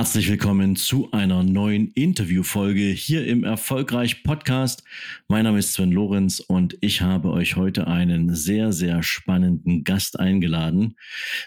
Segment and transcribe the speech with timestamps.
[0.00, 4.82] Herzlich willkommen zu einer neuen Interviewfolge hier im Erfolgreich Podcast.
[5.28, 10.18] Mein Name ist Sven Lorenz und ich habe euch heute einen sehr, sehr spannenden Gast
[10.18, 10.96] eingeladen,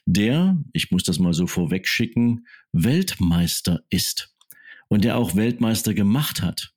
[0.06, 4.36] der, ich muss das mal so vorweg schicken, Weltmeister ist
[4.88, 6.73] und der auch Weltmeister gemacht hat.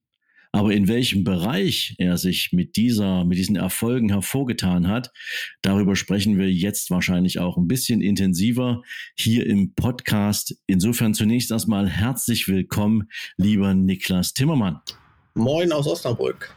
[0.57, 5.13] Aber in welchem Bereich er sich mit dieser, mit diesen Erfolgen hervorgetan hat,
[5.61, 8.81] darüber sprechen wir jetzt wahrscheinlich auch ein bisschen intensiver
[9.15, 10.57] hier im Podcast.
[10.67, 14.81] Insofern zunächst erstmal herzlich willkommen, lieber Niklas Timmermann.
[15.35, 16.57] Moin aus Osnabrück.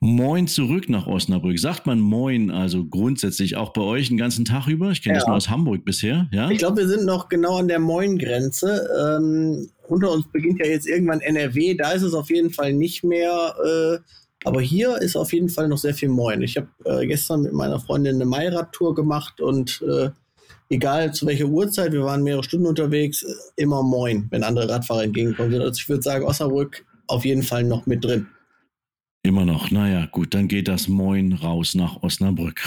[0.00, 1.58] Moin zurück nach Osnabrück.
[1.58, 4.90] Sagt man Moin also grundsätzlich auch bei euch den ganzen Tag über?
[4.90, 5.20] Ich kenne ja.
[5.20, 6.28] das nur aus Hamburg bisher.
[6.32, 6.50] Ja?
[6.50, 8.88] Ich glaube, wir sind noch genau an der Moin-Grenze.
[9.18, 11.74] Ähm, unter uns beginnt ja jetzt irgendwann NRW.
[11.74, 13.54] Da ist es auf jeden Fall nicht mehr.
[13.64, 13.98] Äh,
[14.44, 16.42] aber hier ist auf jeden Fall noch sehr viel Moin.
[16.42, 20.10] Ich habe äh, gestern mit meiner Freundin eine Mairad-Tour gemacht und äh,
[20.68, 23.24] egal zu welcher Uhrzeit, wir waren mehrere Stunden unterwegs,
[23.56, 27.86] immer Moin, wenn andere Radfahrer entgegenkommen Also ich würde sagen, Osnabrück auf jeden Fall noch
[27.86, 28.26] mit drin.
[29.24, 29.70] Immer noch.
[29.70, 32.62] Naja, gut, dann geht das Moin raus nach Osnabrück.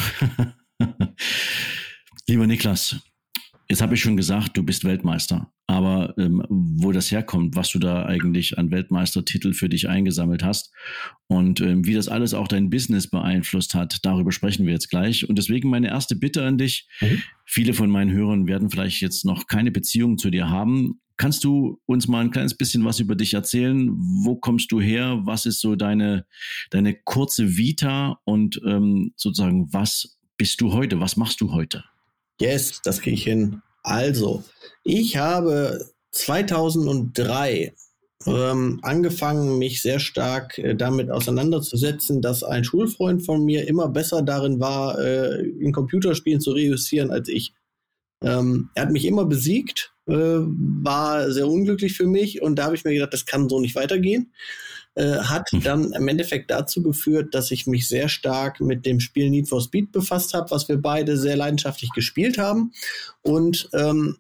[2.28, 3.00] Lieber Niklas,
[3.70, 5.54] jetzt habe ich schon gesagt, du bist Weltmeister.
[5.68, 10.74] Aber ähm, wo das herkommt, was du da eigentlich an Weltmeistertitel für dich eingesammelt hast
[11.28, 15.30] und ähm, wie das alles auch dein Business beeinflusst hat, darüber sprechen wir jetzt gleich.
[15.30, 16.88] Und deswegen meine erste Bitte an dich.
[17.02, 17.22] Mhm.
[17.46, 21.02] Viele von meinen Hörern werden vielleicht jetzt noch keine Beziehung zu dir haben.
[21.18, 23.90] Kannst du uns mal ein kleines bisschen was über dich erzählen?
[24.24, 25.20] Wo kommst du her?
[25.24, 26.26] Was ist so deine,
[26.70, 31.00] deine kurze Vita und ähm, sozusagen, was bist du heute?
[31.00, 31.84] Was machst du heute?
[32.40, 33.64] Yes, das kriege ich hin.
[33.82, 34.44] Also,
[34.84, 37.74] ich habe 2003
[38.28, 44.22] ähm, angefangen, mich sehr stark äh, damit auseinanderzusetzen, dass ein Schulfreund von mir immer besser
[44.22, 47.54] darin war, äh, in Computerspielen zu reüssieren als ich.
[48.24, 52.76] Ähm, er hat mich immer besiegt äh, war sehr unglücklich für mich und da habe
[52.76, 54.32] ich mir gedacht, das kann so nicht weitergehen.
[54.96, 55.62] Äh, hat hm.
[55.62, 59.62] dann im Endeffekt dazu geführt, dass ich mich sehr stark mit dem Spiel Need for
[59.62, 62.72] Speed befasst habe, was wir beide sehr leidenschaftlich gespielt haben.
[63.22, 64.18] Und ähm,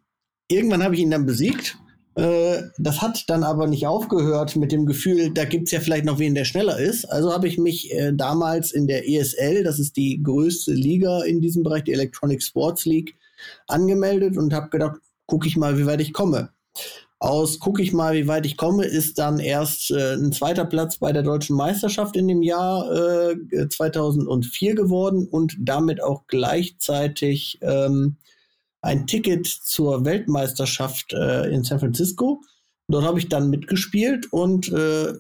[0.47, 1.79] irgendwann habe ich ihn dann besiegt.
[2.13, 6.05] Äh, das hat dann aber nicht aufgehört mit dem Gefühl, da gibt es ja vielleicht
[6.05, 7.05] noch wen, der schneller ist.
[7.05, 11.41] Also habe ich mich äh, damals in der ESL, das ist die größte Liga in
[11.41, 13.15] diesem Bereich, die Electronic Sports League,
[13.67, 16.49] angemeldet und habe gedacht, gucke ich mal, wie weit ich komme.
[17.19, 20.97] Aus gucke ich mal, wie weit ich komme, ist dann erst äh, ein zweiter Platz
[20.97, 28.17] bei der deutschen Meisterschaft in dem Jahr äh, 2004 geworden und damit auch gleichzeitig ähm,
[28.81, 32.41] ein Ticket zur Weltmeisterschaft äh, in San Francisco.
[32.87, 35.13] Dort habe ich dann mitgespielt und äh,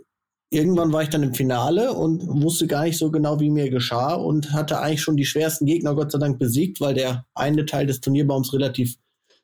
[0.51, 4.13] irgendwann war ich dann im Finale und wusste gar nicht so genau, wie mir geschah
[4.13, 7.87] und hatte eigentlich schon die schwersten Gegner Gott sei Dank besiegt, weil der eine Teil
[7.87, 8.97] des Turnierbaums relativ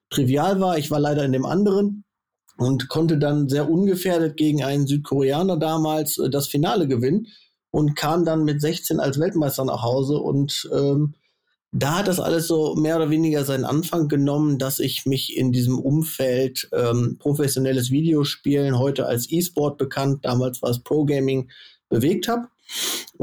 [0.10, 0.78] trivial war.
[0.78, 2.04] Ich war leider in dem anderen
[2.58, 7.28] und konnte dann sehr ungefährdet gegen einen Südkoreaner damals äh, das Finale gewinnen
[7.72, 11.16] und kam dann mit 16 als Weltmeister nach Hause und ähm,
[11.76, 15.52] da hat das alles so mehr oder weniger seinen Anfang genommen, dass ich mich in
[15.52, 21.50] diesem Umfeld ähm, professionelles Videospielen, heute als E-Sport bekannt, damals war es Pro Gaming,
[21.90, 22.48] bewegt habe.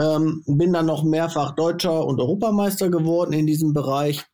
[0.01, 4.25] Ähm, bin dann noch mehrfach Deutscher und Europameister geworden in diesem Bereich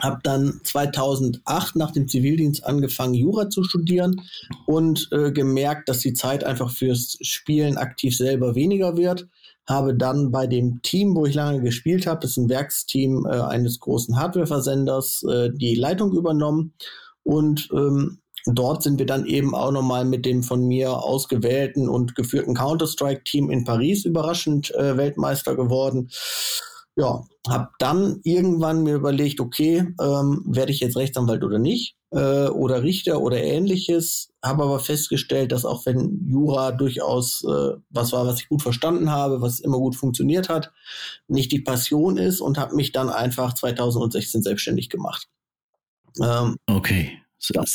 [0.00, 4.22] habe dann 2008 nach dem Zivildienst angefangen, Jura zu studieren
[4.66, 9.28] und äh, gemerkt, dass die Zeit einfach fürs Spielen aktiv selber weniger wird.
[9.66, 13.40] Habe dann bei dem Team, wo ich lange gespielt habe, das ist ein Werksteam äh,
[13.40, 16.74] eines großen Hardware-Versenders, äh, die Leitung übernommen.
[17.22, 22.14] Und ähm, dort sind wir dann eben auch nochmal mit dem von mir ausgewählten und
[22.14, 26.10] geführten Counter-Strike-Team in Paris überraschend äh, Weltmeister geworden
[26.96, 32.46] ja, habe dann irgendwann mir überlegt, okay, ähm, werde ich jetzt Rechtsanwalt oder nicht äh,
[32.46, 38.26] oder Richter oder ähnliches, habe aber festgestellt, dass auch wenn Jura durchaus äh, was war,
[38.26, 40.72] was ich gut verstanden habe, was immer gut funktioniert hat,
[41.26, 45.28] nicht die Passion ist und habe mich dann einfach 2016 selbstständig gemacht.
[46.22, 47.23] Ähm, okay.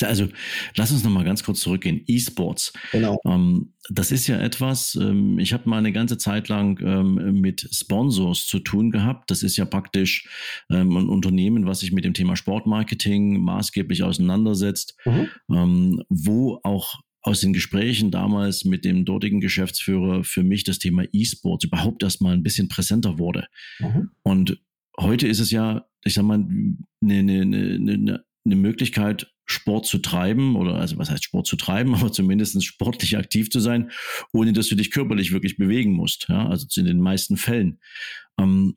[0.02, 0.28] Also
[0.76, 2.02] lass uns noch mal ganz kurz zurückgehen.
[2.08, 2.74] E-Sports.
[2.92, 3.20] Genau.
[3.26, 7.68] Ähm, das ist ja etwas, ähm, ich habe mal eine ganze Zeit lang ähm, mit
[7.72, 9.32] Sponsors zu tun gehabt.
[9.32, 10.28] Das ist ja praktisch
[10.70, 15.28] ähm, ein Unternehmen, was sich mit dem Thema Sportmarketing maßgeblich auseinandersetzt, mhm.
[15.50, 21.04] Ähm, wo auch aus den Gesprächen damals mit dem dortigen Geschäftsführer für mich das Thema
[21.12, 23.48] E-Sports überhaupt erstmal ein bisschen präsenter wurde.
[23.80, 24.12] Mhm.
[24.24, 24.62] Und
[24.98, 30.56] heute ist es ja, ich sag mal, eine, eine, eine, eine Möglichkeit, Sport zu treiben
[30.56, 33.92] oder also was heißt Sport zu treiben, aber zumindest sportlich aktiv zu sein,
[34.34, 36.28] ohne dass du dich körperlich wirklich bewegen musst.
[36.30, 37.80] Ja, also in den meisten Fällen.
[38.40, 38.76] Ähm,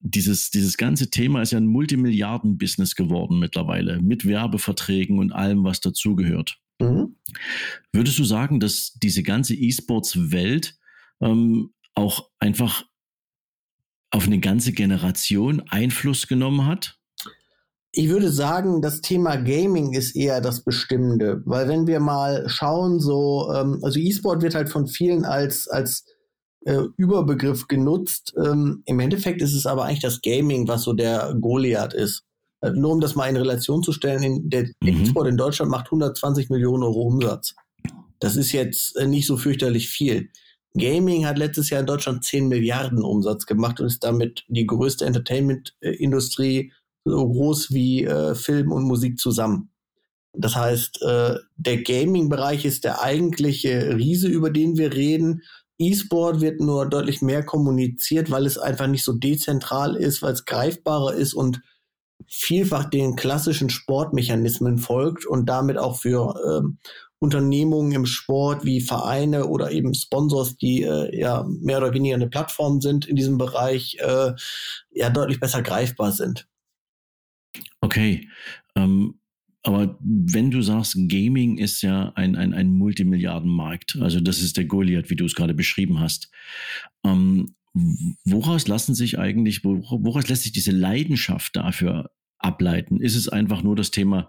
[0.00, 5.80] dieses, dieses ganze Thema ist ja ein Multimilliarden-Business geworden mittlerweile mit Werbeverträgen und allem, was
[5.80, 6.58] dazugehört.
[6.78, 7.16] Mhm.
[7.92, 10.76] Würdest du sagen, dass diese ganze E-Sports-Welt
[11.22, 12.84] ähm, auch einfach
[14.10, 16.98] auf eine ganze Generation Einfluss genommen hat?
[17.96, 22.98] Ich würde sagen, das Thema Gaming ist eher das Bestimmende, weil wenn wir mal schauen,
[22.98, 26.04] so, ähm, also E-Sport wird halt von vielen als, als
[26.64, 28.34] äh, Überbegriff genutzt.
[28.36, 32.24] Ähm, Im Endeffekt ist es aber eigentlich das Gaming, was so der Goliath ist.
[32.62, 34.88] Äh, nur um das mal in Relation zu stellen, in, der mhm.
[34.88, 37.54] Export in Deutschland macht 120 Millionen Euro Umsatz.
[38.18, 40.30] Das ist jetzt äh, nicht so fürchterlich viel.
[40.76, 45.04] Gaming hat letztes Jahr in Deutschland 10 Milliarden Umsatz gemacht und ist damit die größte
[45.04, 46.72] Entertainment-Industrie,
[47.04, 49.70] so groß wie äh, Film und Musik zusammen.
[50.36, 55.42] Das heißt, äh, der Gaming-Bereich ist der eigentliche Riese, über den wir reden.
[55.78, 60.44] E-Sport wird nur deutlich mehr kommuniziert, weil es einfach nicht so dezentral ist, weil es
[60.44, 61.60] greifbarer ist und
[62.26, 66.78] vielfach den klassischen Sportmechanismen folgt und damit auch für ähm,
[67.18, 72.28] Unternehmungen im Sport wie Vereine oder eben Sponsors, die äh, ja mehr oder weniger eine
[72.28, 74.32] Plattform sind in diesem Bereich, äh,
[74.90, 76.46] ja deutlich besser greifbar sind.
[77.80, 78.28] Okay.
[78.76, 79.20] Ähm,
[79.62, 84.66] aber wenn du sagst, Gaming ist ja ein, ein, ein Multimilliardenmarkt, also das ist der
[84.66, 86.30] Goliath, wie du es gerade beschrieben hast.
[87.02, 87.54] Ähm,
[88.24, 93.00] woraus lassen sich eigentlich, woraus lässt sich diese Leidenschaft dafür ableiten?
[93.00, 94.28] Ist es einfach nur das Thema,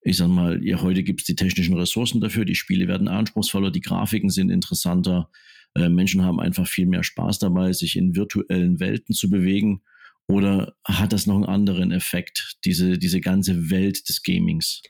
[0.00, 3.70] ich sag mal, ja, heute gibt es die technischen Ressourcen dafür, die Spiele werden anspruchsvoller,
[3.70, 5.30] die Grafiken sind interessanter,
[5.74, 9.82] äh, Menschen haben einfach viel mehr Spaß dabei, sich in virtuellen Welten zu bewegen.
[10.30, 14.82] Oder hat das noch einen anderen Effekt, diese, diese ganze Welt des Gamings?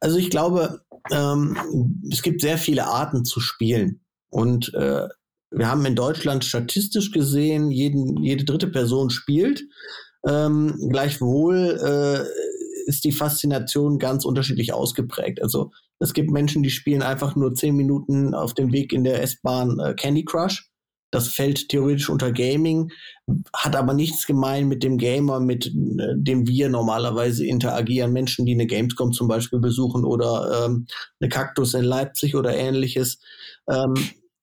[0.00, 1.56] Also ich glaube, ähm,
[2.10, 4.00] es gibt sehr viele Arten zu spielen.
[4.30, 5.08] Und äh,
[5.50, 9.64] wir haben in Deutschland statistisch gesehen, jeden, jede dritte Person spielt.
[10.26, 15.42] Ähm, gleichwohl äh, ist die Faszination ganz unterschiedlich ausgeprägt.
[15.42, 19.22] Also es gibt Menschen, die spielen einfach nur zehn Minuten auf dem Weg in der
[19.22, 20.69] S-Bahn äh, Candy Crush.
[21.10, 22.90] Das fällt theoretisch unter Gaming,
[23.54, 28.12] hat aber nichts gemein mit dem Gamer, mit äh, dem wir normalerweise interagieren.
[28.12, 30.86] Menschen, die eine Gamescom zum Beispiel besuchen oder ähm,
[31.20, 33.18] eine Kaktus in Leipzig oder ähnliches.
[33.68, 33.94] Ähm,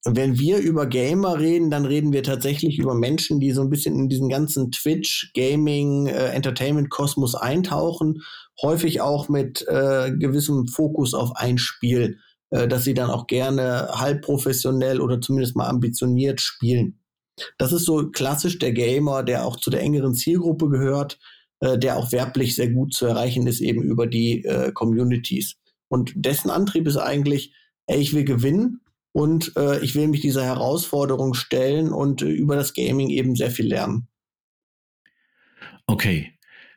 [0.06, 3.96] wenn wir über Gamer reden, dann reden wir tatsächlich über Menschen, die so ein bisschen
[3.96, 8.22] in diesen ganzen Twitch, Gaming, äh, Entertainment-Kosmos eintauchen,
[8.62, 12.20] häufig auch mit äh, gewissem Fokus auf ein Spiel,
[12.50, 17.00] äh, dass sie dann auch gerne halb professionell oder zumindest mal ambitioniert spielen.
[17.58, 21.20] Das ist so klassisch der Gamer, der auch zu der engeren Zielgruppe gehört,
[21.60, 25.56] äh, der auch werblich sehr gut zu erreichen ist, eben über die äh, Communities.
[25.88, 27.54] Und dessen Antrieb ist eigentlich,
[27.88, 32.56] ey, ich will gewinnen und äh, ich will mich dieser Herausforderung stellen und äh, über
[32.56, 34.08] das Gaming eben sehr viel lernen.
[35.88, 36.34] Okay.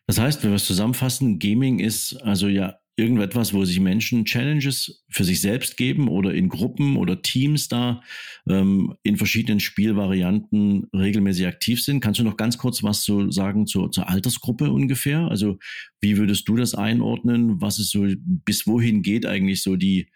[0.06, 5.02] Das heißt, wenn wir es zusammenfassen, Gaming ist also ja irgendetwas, wo sich Menschen Challenges
[5.08, 8.02] für sich selbst geben oder in Gruppen oder Teams da
[8.48, 12.00] ähm, in verschiedenen Spielvarianten regelmäßig aktiv sind.
[12.00, 15.28] Kannst du noch ganz kurz was zu sagen zur, zur Altersgruppe ungefähr?
[15.28, 15.58] Also
[16.00, 17.60] wie würdest du das einordnen?
[17.60, 20.08] Was ist so, bis wohin geht eigentlich so die,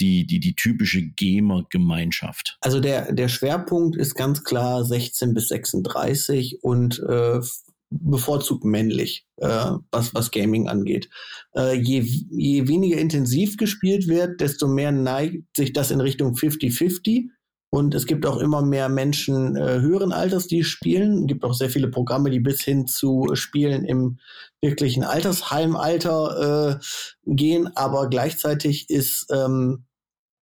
[0.00, 2.58] die, die, die typische Gamer-Gemeinschaft?
[2.60, 7.40] Also der, der Schwerpunkt ist ganz klar 16 bis 36 und äh,
[7.90, 11.08] bevorzugt männlich, äh, was, was Gaming angeht.
[11.56, 17.28] Äh, je, je weniger intensiv gespielt wird, desto mehr neigt sich das in Richtung 50-50.
[17.70, 21.22] Und es gibt auch immer mehr Menschen äh, höheren Alters, die spielen.
[21.22, 24.18] Es gibt auch sehr viele Programme, die bis hin zu Spielen im
[24.62, 26.84] wirklichen Altersheimalter äh,
[27.26, 27.68] gehen.
[27.76, 29.84] Aber gleichzeitig ist ähm,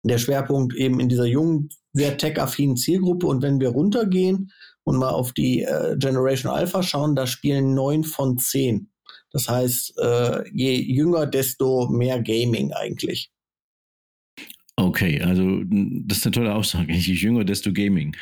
[0.03, 3.27] der Schwerpunkt eben in dieser jungen, sehr tech-affinen Zielgruppe.
[3.27, 4.51] Und wenn wir runtergehen
[4.83, 8.89] und mal auf die äh, Generation Alpha schauen, da spielen neun von zehn.
[9.31, 13.31] Das heißt, äh, je jünger, desto mehr Gaming eigentlich.
[14.75, 16.93] Okay, also das ist eine tolle Aussage.
[16.93, 18.15] Je jünger, desto Gaming.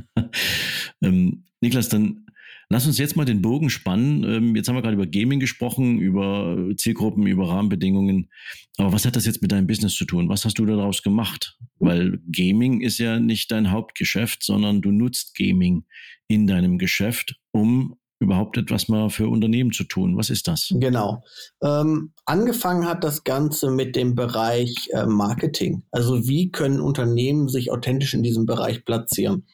[1.02, 2.25] ähm, Niklas, dann
[2.68, 4.24] Lass uns jetzt mal den Bogen spannen.
[4.24, 8.30] Ähm, jetzt haben wir gerade über Gaming gesprochen, über Zielgruppen, über Rahmenbedingungen.
[8.76, 10.28] Aber was hat das jetzt mit deinem Business zu tun?
[10.28, 11.58] Was hast du daraus gemacht?
[11.78, 15.84] Weil Gaming ist ja nicht dein Hauptgeschäft, sondern du nutzt Gaming
[16.26, 20.16] in deinem Geschäft, um überhaupt etwas mal für Unternehmen zu tun.
[20.16, 20.72] Was ist das?
[20.74, 21.22] Genau.
[21.62, 25.82] Ähm, angefangen hat das Ganze mit dem Bereich äh, Marketing.
[25.90, 29.46] Also wie können Unternehmen sich authentisch in diesem Bereich platzieren?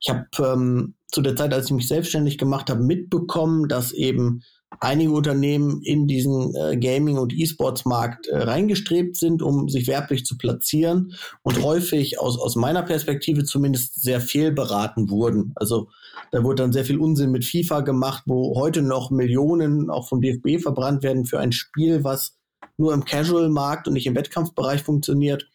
[0.00, 4.42] Ich habe ähm, zu der Zeit, als ich mich selbstständig gemacht habe, mitbekommen, dass eben
[4.80, 10.36] einige Unternehmen in diesen äh, Gaming- und E-Sports-Markt äh, reingestrebt sind, um sich werblich zu
[10.36, 15.52] platzieren und häufig aus, aus meiner Perspektive zumindest sehr fehlberaten wurden.
[15.54, 15.88] Also
[16.32, 20.20] da wurde dann sehr viel Unsinn mit FIFA gemacht, wo heute noch Millionen auch vom
[20.20, 22.36] DFB verbrannt werden für ein Spiel, was
[22.76, 25.48] nur im Casual-Markt und nicht im Wettkampfbereich funktioniert.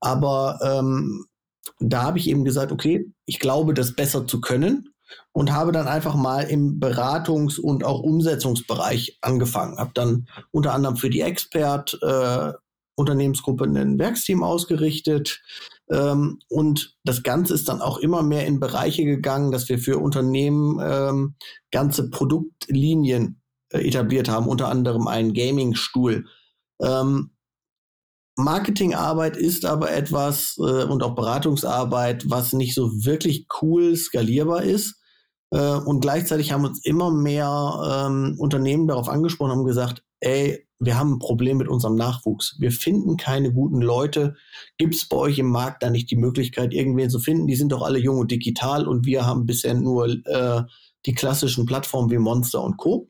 [0.00, 1.26] Aber ähm,
[1.80, 4.90] da habe ich eben gesagt, okay, ich glaube, das besser zu können
[5.32, 9.78] und habe dann einfach mal im Beratungs- und auch Umsetzungsbereich angefangen.
[9.78, 12.52] Habe dann unter anderem für die Expert äh,
[12.96, 15.42] Unternehmensgruppe ein Werksteam ausgerichtet.
[15.90, 19.98] Ähm, und das Ganze ist dann auch immer mehr in Bereiche gegangen, dass wir für
[19.98, 21.34] Unternehmen ähm,
[21.70, 26.26] ganze Produktlinien äh, etabliert haben, unter anderem einen Gaming-Stuhl.
[26.80, 27.30] Ähm,
[28.36, 35.00] Marketingarbeit ist aber etwas äh, und auch Beratungsarbeit, was nicht so wirklich cool skalierbar ist.
[35.50, 40.98] Äh, und gleichzeitig haben uns immer mehr ähm, Unternehmen darauf angesprochen und gesagt, ey, wir
[40.98, 42.56] haben ein Problem mit unserem Nachwuchs.
[42.58, 44.36] Wir finden keine guten Leute.
[44.76, 47.46] Gibt es bei euch im Markt da nicht die Möglichkeit, irgendwen zu finden?
[47.46, 50.62] Die sind doch alle jung und digital und wir haben bisher nur äh,
[51.06, 53.08] die klassischen Plattformen wie Monster und Co.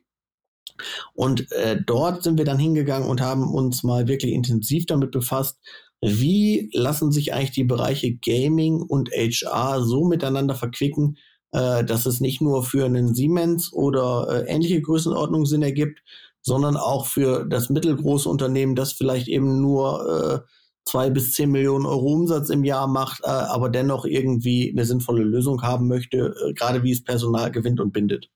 [1.13, 5.57] Und äh, dort sind wir dann hingegangen und haben uns mal wirklich intensiv damit befasst,
[6.01, 11.17] wie lassen sich eigentlich die Bereiche Gaming und HR so miteinander verquicken,
[11.51, 16.01] äh, dass es nicht nur für einen Siemens oder äh, ähnliche Größenordnung Sinn ergibt,
[16.41, 20.51] sondern auch für das mittelgroße Unternehmen, das vielleicht eben nur äh,
[20.87, 25.23] zwei bis zehn Millionen Euro Umsatz im Jahr macht, äh, aber dennoch irgendwie eine sinnvolle
[25.23, 28.29] Lösung haben möchte, äh, gerade wie es Personal gewinnt und bindet.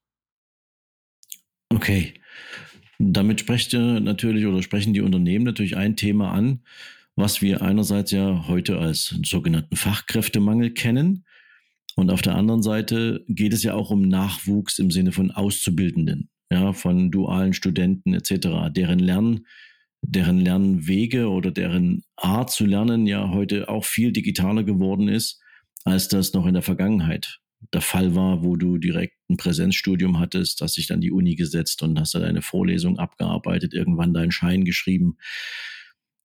[1.73, 2.13] Okay.
[3.03, 6.61] Damit sprecht ihr natürlich oder sprechen die Unternehmen natürlich ein Thema an,
[7.15, 11.25] was wir einerseits ja heute als sogenannten Fachkräftemangel kennen.
[11.95, 16.29] Und auf der anderen Seite geht es ja auch um Nachwuchs im Sinne von Auszubildenden,
[16.51, 19.47] ja, von dualen Studenten etc., deren Lernen,
[20.03, 25.41] deren Lernwege oder deren Art zu lernen ja heute auch viel digitaler geworden ist,
[25.85, 27.40] als das noch in der Vergangenheit
[27.73, 31.83] der Fall war, wo du direkt ein Präsenzstudium hattest, hast dich dann die Uni gesetzt
[31.83, 35.17] und hast da deine Vorlesung abgearbeitet, irgendwann deinen Schein geschrieben.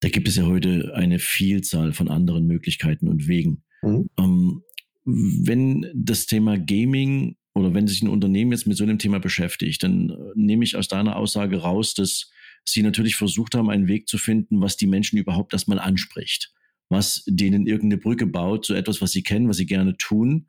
[0.01, 3.63] Da gibt es ja heute eine Vielzahl von anderen Möglichkeiten und Wegen.
[3.83, 4.09] Mhm.
[4.19, 4.63] Ähm,
[5.05, 9.83] wenn das Thema Gaming oder wenn sich ein Unternehmen jetzt mit so einem Thema beschäftigt,
[9.83, 12.31] dann äh, nehme ich aus deiner Aussage raus, dass
[12.65, 16.53] sie natürlich versucht haben, einen Weg zu finden, was die Menschen überhaupt erstmal anspricht,
[16.89, 20.49] was denen irgendeine Brücke baut, so etwas, was sie kennen, was sie gerne tun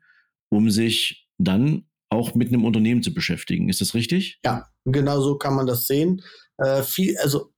[0.50, 3.68] um sich dann auch mit einem Unternehmen zu beschäftigen.
[3.68, 4.40] Ist das richtig?
[4.44, 6.22] Ja, genau so kann man das sehen.
[6.56, 7.52] Äh, viel, also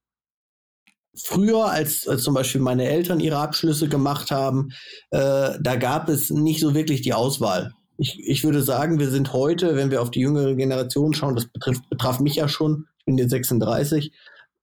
[1.14, 4.70] früher, als, als zum Beispiel meine Eltern ihre Abschlüsse gemacht haben,
[5.10, 7.72] äh, da gab es nicht so wirklich die Auswahl.
[7.96, 11.46] Ich, ich würde sagen, wir sind heute, wenn wir auf die jüngere Generation schauen, das
[11.46, 14.12] betrifft, betraf mich ja schon, ich bin jetzt 36,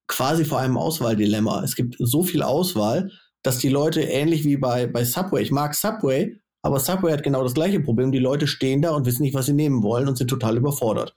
[0.07, 1.63] quasi vor einem Auswahldilemma.
[1.63, 3.12] Es gibt so viel Auswahl,
[3.43, 7.44] dass die Leute ähnlich wie bei, bei Subway, ich mag Subway, aber Subway hat genau
[7.44, 8.12] das gleiche Problem.
[8.12, 11.16] Die Leute stehen da und wissen nicht, was sie nehmen wollen und sind total überfordert.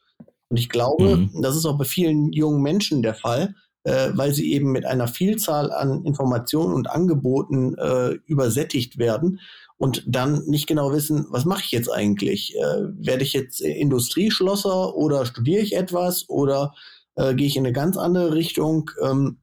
[0.48, 1.42] Und ich glaube, mhm.
[1.42, 3.54] das ist auch bei vielen jungen Menschen der Fall,
[3.84, 9.40] äh, weil sie eben mit einer Vielzahl an Informationen und Angeboten äh, übersättigt werden
[9.78, 12.54] und dann nicht genau wissen, was mache ich jetzt eigentlich?
[12.56, 16.74] Äh, werde ich jetzt Industrieschlosser oder studiere ich etwas oder
[17.14, 18.90] äh, gehe ich in eine ganz andere Richtung?
[19.02, 19.38] Ähm,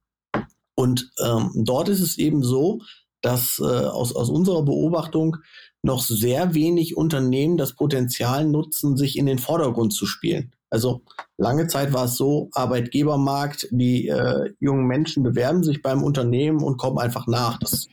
[0.76, 2.82] und ähm, dort ist es eben so,
[3.22, 5.38] dass äh, aus, aus unserer Beobachtung
[5.84, 10.52] noch sehr wenig Unternehmen das Potenzial nutzen, sich in den Vordergrund zu spielen.
[10.70, 11.02] Also
[11.38, 16.78] lange Zeit war es so, Arbeitgebermarkt, die äh, jungen Menschen bewerben sich beim Unternehmen und
[16.78, 17.58] kommen einfach nach.
[17.60, 17.88] Das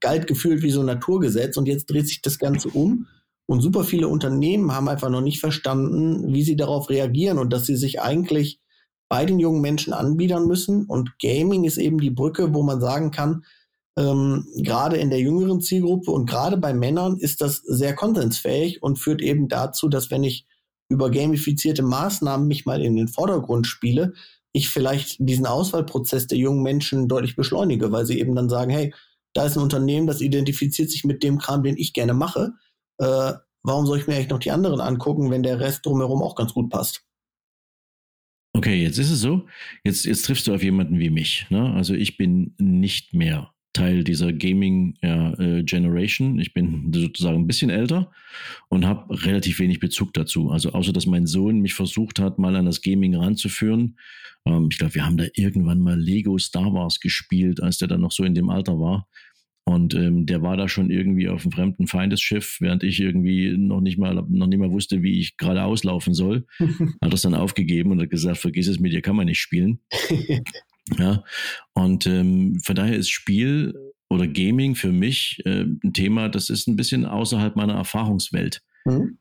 [0.00, 3.06] galt gefühlt wie so ein Naturgesetz und jetzt dreht sich das Ganze um
[3.48, 7.64] und super viele Unternehmen haben einfach noch nicht verstanden, wie sie darauf reagieren und dass
[7.64, 8.60] sie sich eigentlich
[9.08, 10.84] bei den jungen Menschen anbiedern müssen.
[10.84, 13.44] Und Gaming ist eben die Brücke, wo man sagen kann,
[13.98, 18.98] ähm, gerade in der jüngeren Zielgruppe und gerade bei Männern ist das sehr konsensfähig und
[18.98, 20.46] führt eben dazu, dass wenn ich
[20.88, 24.14] über gamifizierte Maßnahmen mich mal in den Vordergrund spiele,
[24.52, 28.94] ich vielleicht diesen Auswahlprozess der jungen Menschen deutlich beschleunige, weil sie eben dann sagen, hey,
[29.34, 32.52] da ist ein Unternehmen, das identifiziert sich mit dem Kram, den ich gerne mache.
[32.98, 36.36] Äh, warum soll ich mir eigentlich noch die anderen angucken, wenn der Rest drumherum auch
[36.36, 37.04] ganz gut passt?
[38.54, 39.46] Okay, jetzt ist es so,
[39.84, 41.46] jetzt, jetzt triffst du auf jemanden wie mich.
[41.50, 41.72] Ne?
[41.74, 46.38] Also ich bin nicht mehr Teil dieser Gaming ja, äh, Generation.
[46.40, 48.10] Ich bin sozusagen ein bisschen älter
[48.68, 50.50] und habe relativ wenig Bezug dazu.
[50.50, 53.96] Also außer dass mein Sohn mich versucht hat, mal an das Gaming ranzuführen.
[54.44, 58.00] Ähm, ich glaube, wir haben da irgendwann mal Lego Star Wars gespielt, als der dann
[58.00, 59.06] noch so in dem Alter war.
[59.64, 63.82] Und ähm, der war da schon irgendwie auf einem fremden Feindesschiff, während ich irgendwie noch
[63.82, 66.46] nicht mal, noch nicht mal wusste, wie ich gerade auslaufen soll.
[66.58, 69.80] hat das dann aufgegeben und hat gesagt, vergiss es, mit dir kann man nicht spielen.
[70.96, 71.24] ja.
[71.74, 73.74] Und ähm, von daher ist Spiel
[74.08, 78.62] oder Gaming für mich äh, ein Thema, das ist ein bisschen außerhalb meiner Erfahrungswelt.
[78.84, 79.18] Mhm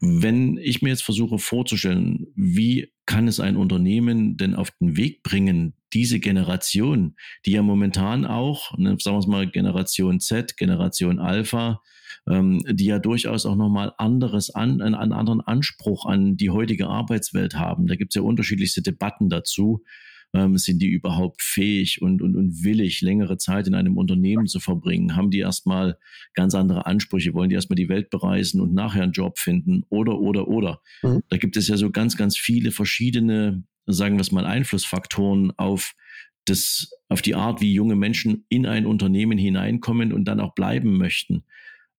[0.00, 5.22] wenn ich mir jetzt versuche vorzustellen, wie kann es ein Unternehmen denn auf den Weg
[5.22, 11.18] bringen, diese Generation, die ja momentan auch, ne, sagen wir es mal, Generation Z, Generation
[11.18, 11.82] Alpha,
[12.28, 16.88] ähm, die ja durchaus auch nochmal anderes an, einen, einen anderen Anspruch an die heutige
[16.88, 17.86] Arbeitswelt haben.
[17.86, 19.82] Da gibt es ja unterschiedlichste Debatten dazu
[20.34, 24.58] ähm, sind die überhaupt fähig und, und, und willig, längere Zeit in einem Unternehmen zu
[24.58, 25.14] verbringen?
[25.14, 25.96] Haben die erstmal
[26.34, 27.34] ganz andere Ansprüche?
[27.34, 29.84] Wollen die erstmal die Welt bereisen und nachher einen Job finden?
[29.88, 30.80] Oder, oder, oder.
[31.02, 31.22] Mhm.
[31.28, 35.94] Da gibt es ja so ganz, ganz viele verschiedene, sagen wir es mal, Einflussfaktoren auf
[36.46, 40.98] das, auf die Art, wie junge Menschen in ein Unternehmen hineinkommen und dann auch bleiben
[40.98, 41.44] möchten.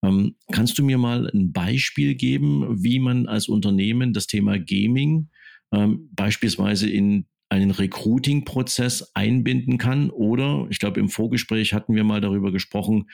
[0.04, 5.30] Ähm, kannst du mir mal ein Beispiel geben, wie man als Unternehmen das Thema Gaming
[5.72, 10.10] ähm, beispielsweise in einen Recruiting-Prozess einbinden kann.
[10.10, 13.10] Oder, ich glaube, im Vorgespräch hatten wir mal darüber gesprochen,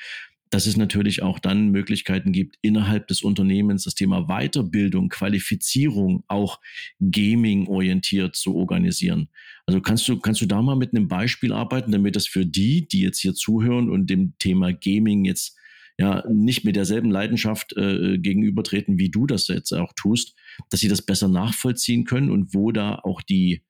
[0.49, 6.59] dass es natürlich auch dann Möglichkeiten gibt, innerhalb des Unternehmens das Thema Weiterbildung, Qualifizierung auch
[6.99, 9.29] Gaming-orientiert zu organisieren.
[9.65, 12.85] Also kannst du, kannst du da mal mit einem Beispiel arbeiten, damit das für die,
[12.87, 15.55] die jetzt hier zuhören und dem Thema Gaming jetzt
[15.97, 20.35] ja nicht mit derselben Leidenschaft äh, gegenübertreten, wie du das jetzt auch tust,
[20.69, 23.61] dass sie das besser nachvollziehen können und wo da auch die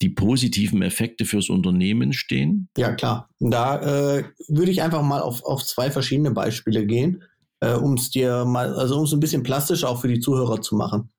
[0.00, 2.68] die positiven Effekte fürs Unternehmen stehen?
[2.76, 3.28] Ja, klar.
[3.40, 7.24] Da äh, würde ich einfach mal auf, auf zwei verschiedene Beispiele gehen,
[7.60, 10.60] äh, um es dir mal, also um es ein bisschen plastisch auch für die Zuhörer
[10.60, 11.10] zu machen.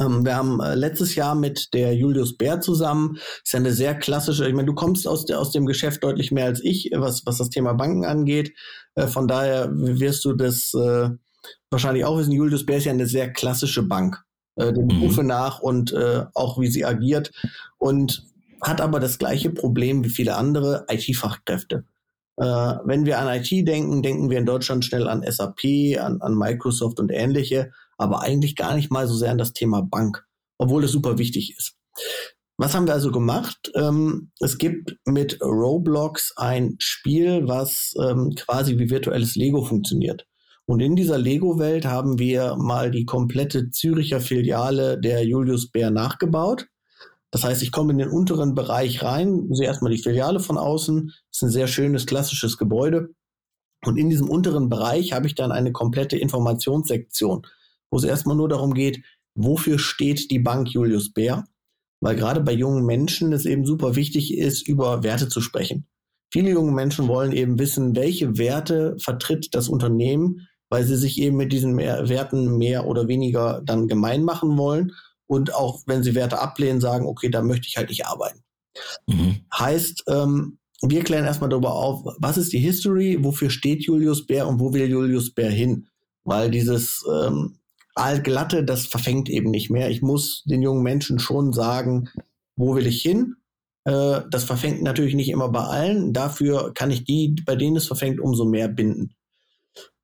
[0.00, 3.94] Ähm, wir haben äh, letztes Jahr mit der Julius Bär zusammen, ist ja eine sehr
[3.94, 7.26] klassische, ich meine, du kommst aus, der, aus dem Geschäft deutlich mehr als ich, was,
[7.26, 8.52] was das Thema Banken angeht.
[8.94, 11.10] Äh, von daher wirst du das äh,
[11.70, 14.22] wahrscheinlich auch wissen, Julius Bär ist ja eine sehr klassische Bank
[14.58, 15.26] äh, dem mhm.
[15.26, 17.32] Nach und äh, auch wie sie agiert
[17.78, 18.26] und
[18.60, 21.84] hat aber das gleiche Problem wie viele andere IT-Fachkräfte.
[22.36, 26.36] Äh, wenn wir an IT denken, denken wir in Deutschland schnell an SAP, an, an
[26.36, 30.24] Microsoft und ähnliche, aber eigentlich gar nicht mal so sehr an das Thema Bank,
[30.58, 31.74] obwohl es super wichtig ist.
[32.60, 33.70] Was haben wir also gemacht?
[33.74, 40.27] Ähm, es gibt mit Roblox ein Spiel, was ähm, quasi wie virtuelles Lego funktioniert.
[40.68, 46.66] Und in dieser Lego-Welt haben wir mal die komplette Züricher Filiale der Julius Bär nachgebaut.
[47.30, 51.06] Das heißt, ich komme in den unteren Bereich rein, sehe erstmal die Filiale von außen.
[51.06, 53.08] Das ist ein sehr schönes, klassisches Gebäude.
[53.86, 57.46] Und in diesem unteren Bereich habe ich dann eine komplette Informationssektion,
[57.90, 59.02] wo es erstmal nur darum geht,
[59.34, 61.44] wofür steht die Bank Julius Bär?
[62.00, 65.86] Weil gerade bei jungen Menschen es eben super wichtig ist, über Werte zu sprechen.
[66.30, 71.36] Viele junge Menschen wollen eben wissen, welche Werte vertritt das Unternehmen, weil sie sich eben
[71.36, 74.92] mit diesen mehr Werten mehr oder weniger dann gemein machen wollen
[75.26, 78.42] und auch wenn sie Werte ablehnen, sagen, okay, da möchte ich halt nicht arbeiten.
[79.06, 79.40] Mhm.
[79.56, 84.46] Heißt, ähm, wir klären erstmal darüber auf, was ist die History, wofür steht Julius Bär
[84.46, 85.88] und wo will Julius Bär hin?
[86.24, 87.58] Weil dieses ähm,
[87.94, 89.90] Altglatte, das verfängt eben nicht mehr.
[89.90, 92.08] Ich muss den jungen Menschen schon sagen,
[92.56, 93.36] wo will ich hin?
[93.84, 96.12] Äh, das verfängt natürlich nicht immer bei allen.
[96.12, 99.14] Dafür kann ich die, bei denen es verfängt, umso mehr binden.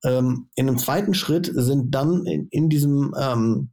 [0.04, 3.70] Ähm, in einem zweiten Schritt sind dann in, in diesem ähm,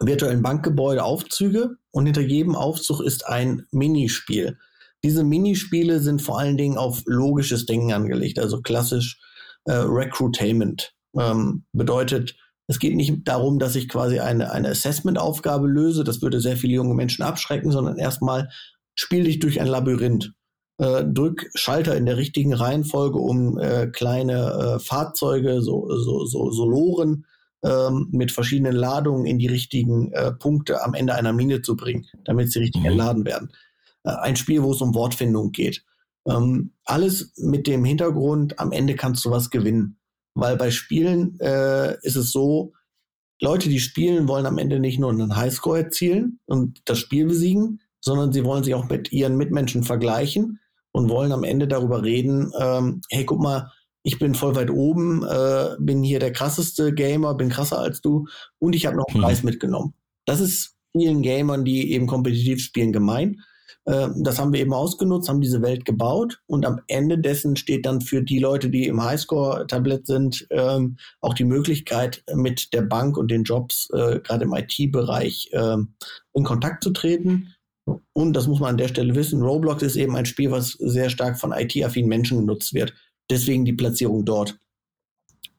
[0.00, 4.58] virtuellen Bankgebäude Aufzüge und hinter jedem Aufzug ist ein Minispiel.
[5.02, 9.20] Diese Minispiele sind vor allen Dingen auf logisches Denken angelegt, also klassisch
[9.64, 10.94] äh, Recruitainment.
[11.18, 12.36] Ähm, bedeutet,
[12.66, 16.74] es geht nicht darum, dass ich quasi eine, eine Assessment-Aufgabe löse, das würde sehr viele
[16.74, 18.50] junge Menschen abschrecken, sondern erstmal
[18.94, 20.32] spiel dich durch ein Labyrinth
[20.78, 26.50] äh, drück Schalter in der richtigen Reihenfolge, um äh, kleine äh, Fahrzeuge, so, so, so,
[26.50, 27.26] so Loren
[27.64, 32.06] ähm, mit verschiedenen Ladungen in die richtigen äh, Punkte am Ende einer Mine zu bringen,
[32.24, 32.88] damit sie richtig mhm.
[32.88, 33.52] entladen werden.
[34.04, 35.82] Äh, ein Spiel, wo es um Wortfindung geht.
[36.28, 39.98] Ähm, alles mit dem Hintergrund, am Ende kannst du was gewinnen.
[40.34, 42.74] Weil bei Spielen äh, ist es so,
[43.40, 47.80] Leute, die spielen, wollen am Ende nicht nur einen Highscore erzielen und das Spiel besiegen,
[48.00, 50.60] sondern sie wollen sich auch mit ihren Mitmenschen vergleichen
[50.96, 53.70] und wollen am Ende darüber reden, ähm, hey, guck mal,
[54.02, 58.24] ich bin voll weit oben, äh, bin hier der krasseste Gamer, bin krasser als du
[58.58, 59.92] und ich habe noch einen Preis mitgenommen.
[60.24, 63.42] Das ist vielen Gamern, die eben kompetitiv spielen, gemein.
[63.84, 67.84] Äh, das haben wir eben ausgenutzt, haben diese Welt gebaut und am Ende dessen steht
[67.84, 73.18] dann für die Leute, die im Highscore-Tablet sind, ähm, auch die Möglichkeit, mit der Bank
[73.18, 75.76] und den Jobs, äh, gerade im IT-Bereich, äh,
[76.32, 77.52] in Kontakt zu treten.
[78.12, 81.08] Und das muss man an der Stelle wissen, Roblox ist eben ein Spiel, was sehr
[81.10, 82.94] stark von IT-affinen Menschen genutzt wird.
[83.30, 84.58] Deswegen die Platzierung dort.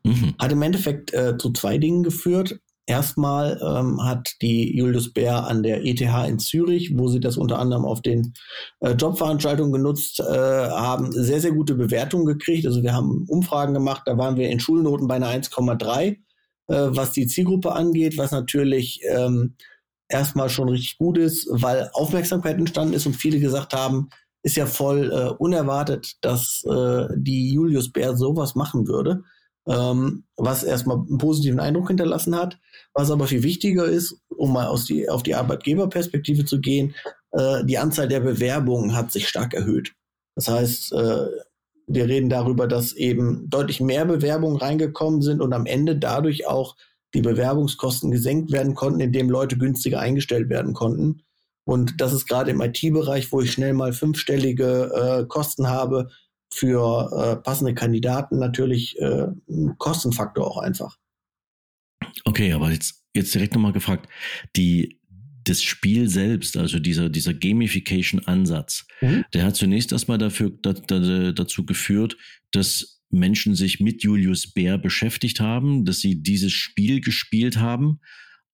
[0.03, 0.35] Mhm.
[0.39, 2.59] Hat im Endeffekt äh, zu zwei Dingen geführt.
[2.85, 7.59] Erstmal ähm, hat die Julius Bär an der ETH in Zürich, wo sie das unter
[7.59, 8.33] anderem auf den
[8.79, 12.65] äh, Jobveranstaltungen genutzt äh, haben, sehr, sehr gute Bewertungen gekriegt.
[12.65, 16.15] Also wir haben Umfragen gemacht, da waren wir in Schulnoten bei einer 1,3, äh,
[16.67, 19.55] was die Zielgruppe angeht, was natürlich ähm,
[20.09, 24.09] erstmal schon richtig gut ist, weil Aufmerksamkeit entstanden ist und viele gesagt haben,
[24.43, 29.23] ist ja voll äh, unerwartet, dass äh, die Julius Bär sowas machen würde,
[29.67, 32.57] ähm, was erstmal einen positiven Eindruck hinterlassen hat.
[32.93, 36.95] Was aber viel wichtiger ist, um mal aus die, auf die Arbeitgeberperspektive zu gehen,
[37.31, 39.93] äh, die Anzahl der Bewerbungen hat sich stark erhöht.
[40.35, 41.27] Das heißt, äh,
[41.87, 46.75] wir reden darüber, dass eben deutlich mehr Bewerbungen reingekommen sind und am Ende dadurch auch
[47.13, 51.23] die Bewerbungskosten gesenkt werden konnten, indem Leute günstiger eingestellt werden konnten.
[51.63, 54.91] Und das ist gerade im IT-Bereich, wo ich schnell mal fünfstellige
[55.23, 56.09] äh, Kosten habe,
[56.49, 60.97] für äh, passende Kandidaten natürlich äh, ein Kostenfaktor auch einfach.
[62.23, 64.07] Okay, aber jetzt, jetzt direkt nochmal gefragt,
[64.55, 64.99] die,
[65.43, 69.25] das Spiel selbst, also dieser, dieser Gamification-Ansatz, mhm.
[69.33, 72.17] der hat zunächst erstmal dafür, da, da, dazu geführt,
[72.51, 77.99] dass Menschen sich mit Julius Bär beschäftigt haben, dass sie dieses Spiel gespielt haben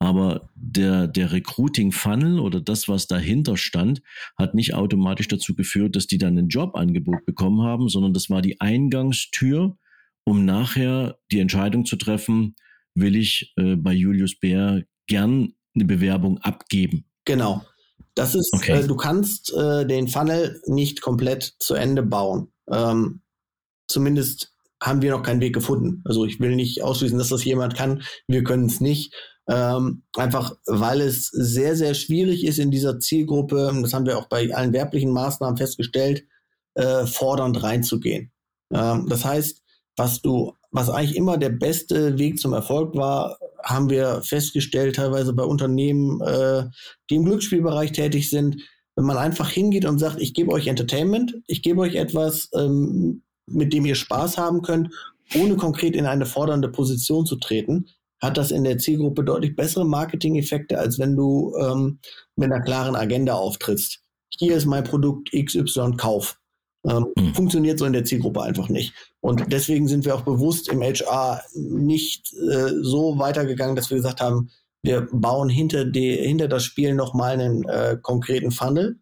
[0.04, 4.02] aber der, der Recruiting-Funnel oder das, was dahinter stand,
[4.38, 8.42] hat nicht automatisch dazu geführt, dass die dann ein Jobangebot bekommen haben, sondern das war
[8.42, 9.78] die Eingangstür,
[10.26, 12.56] um nachher die Entscheidung zu treffen,
[12.96, 17.06] will ich äh, bei Julius Bär gern eine Bewerbung abgeben.
[17.24, 17.66] Genau.
[18.13, 18.84] Das ist, okay.
[18.84, 22.52] äh, du kannst äh, den Funnel nicht komplett zu Ende bauen.
[22.70, 23.22] Ähm,
[23.88, 26.02] zumindest haben wir noch keinen Weg gefunden.
[26.06, 28.04] Also ich will nicht ausschließen, dass das jemand kann.
[28.28, 29.13] Wir können es nicht.
[29.48, 34.30] Ähm, einfach weil es sehr, sehr schwierig ist in dieser Zielgruppe, das haben wir auch
[34.30, 36.24] bei allen werblichen Maßnahmen festgestellt,
[36.76, 38.32] äh, fordernd reinzugehen.
[38.74, 39.62] Ähm, das heißt,
[39.98, 45.34] was du, was eigentlich immer der beste Weg zum Erfolg war, haben wir festgestellt, teilweise
[45.34, 46.65] bei Unternehmen, äh,
[47.10, 48.62] die im Glücksspielbereich tätig sind,
[48.96, 53.24] wenn man einfach hingeht und sagt, ich gebe euch Entertainment, ich gebe euch etwas, ähm,
[53.47, 54.89] mit dem ihr Spaß haben könnt,
[55.36, 57.88] ohne konkret in eine fordernde Position zu treten,
[58.21, 61.99] hat das in der Zielgruppe deutlich bessere Marketing-Effekte, als wenn du ähm,
[62.36, 63.99] mit einer klaren Agenda auftrittst.
[64.29, 66.39] Hier ist mein Produkt XY Kauf.
[66.86, 67.34] Ähm, mhm.
[67.34, 68.93] Funktioniert so in der Zielgruppe einfach nicht.
[69.21, 74.21] Und deswegen sind wir auch bewusst im HR nicht äh, so weitergegangen, dass wir gesagt
[74.21, 74.49] haben,
[74.84, 78.99] wir bauen hinter, die, hinter das Spiel nochmal einen äh, konkreten Funnel,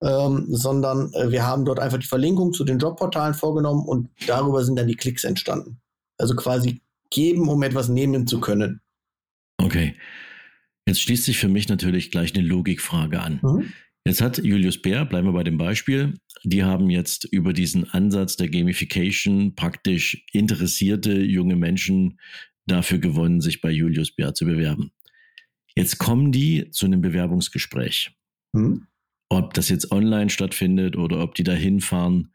[0.00, 4.64] ähm, sondern äh, wir haben dort einfach die Verlinkung zu den Jobportalen vorgenommen und darüber
[4.64, 5.80] sind dann die Klicks entstanden.
[6.18, 8.80] Also quasi geben, um etwas nehmen zu können.
[9.58, 9.94] Okay.
[10.86, 13.40] Jetzt schließt sich für mich natürlich gleich eine Logikfrage an.
[13.42, 13.72] Mhm.
[14.06, 18.36] Jetzt hat Julius Bär, bleiben wir bei dem Beispiel, die haben jetzt über diesen Ansatz
[18.36, 22.18] der Gamification praktisch interessierte junge Menschen
[22.66, 24.92] dafür gewonnen, sich bei Julius Bär zu bewerben.
[25.76, 28.16] Jetzt kommen die zu einem Bewerbungsgespräch.
[28.52, 28.86] Mhm.
[29.28, 32.32] Ob das jetzt online stattfindet oder ob die da hinfahren,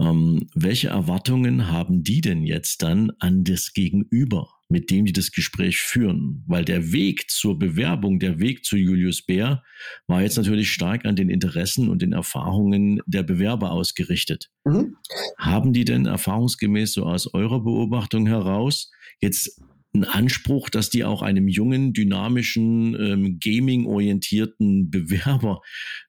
[0.00, 5.32] ähm, welche Erwartungen haben die denn jetzt dann an das Gegenüber, mit dem die das
[5.32, 6.42] Gespräch führen?
[6.46, 9.62] Weil der Weg zur Bewerbung, der Weg zu Julius Bär
[10.06, 14.50] war jetzt natürlich stark an den Interessen und den Erfahrungen der Bewerber ausgerichtet.
[14.64, 14.96] Mhm.
[15.36, 18.90] Haben die denn erfahrungsgemäß so aus eurer Beobachtung heraus
[19.20, 19.60] jetzt
[19.94, 25.60] einen Anspruch, dass die auch einem jungen, dynamischen, ähm, gaming-orientierten Bewerber,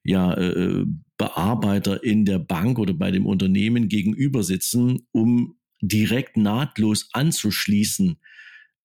[0.03, 0.85] ja, äh,
[1.17, 8.17] Bearbeiter in der Bank oder bei dem Unternehmen gegenüber sitzen, um direkt nahtlos anzuschließen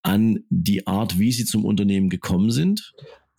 [0.02, 2.92] an die Art, wie sie zum Unternehmen gekommen sind?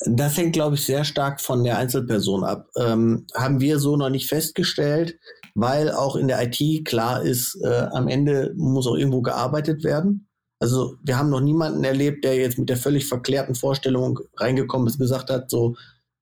[0.05, 2.67] Das hängt, glaube ich, sehr stark von der Einzelperson ab.
[2.77, 5.19] Ähm, haben wir so noch nicht festgestellt,
[5.55, 10.28] weil auch in der IT klar ist, äh, am Ende muss auch irgendwo gearbeitet werden.
[10.59, 14.99] Also wir haben noch niemanden erlebt, der jetzt mit der völlig verklärten Vorstellung reingekommen ist,
[14.99, 15.77] gesagt hat, so,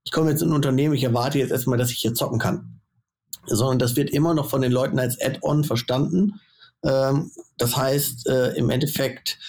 [0.05, 2.79] ich komme jetzt in ein Unternehmen, ich erwarte jetzt erstmal, dass ich hier zocken kann.
[3.45, 6.39] Sondern das wird immer noch von den Leuten als Add-on verstanden.
[6.83, 9.39] Ähm, das heißt, äh, im Endeffekt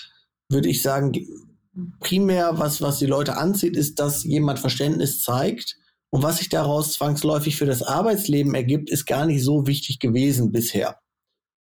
[0.49, 1.13] würde ich sagen,
[2.01, 5.77] primär was, was die Leute anzieht, ist, dass jemand Verständnis zeigt.
[6.11, 10.53] Und was sich daraus zwangsläufig für das Arbeitsleben ergibt, ist gar nicht so wichtig gewesen
[10.53, 10.99] bisher.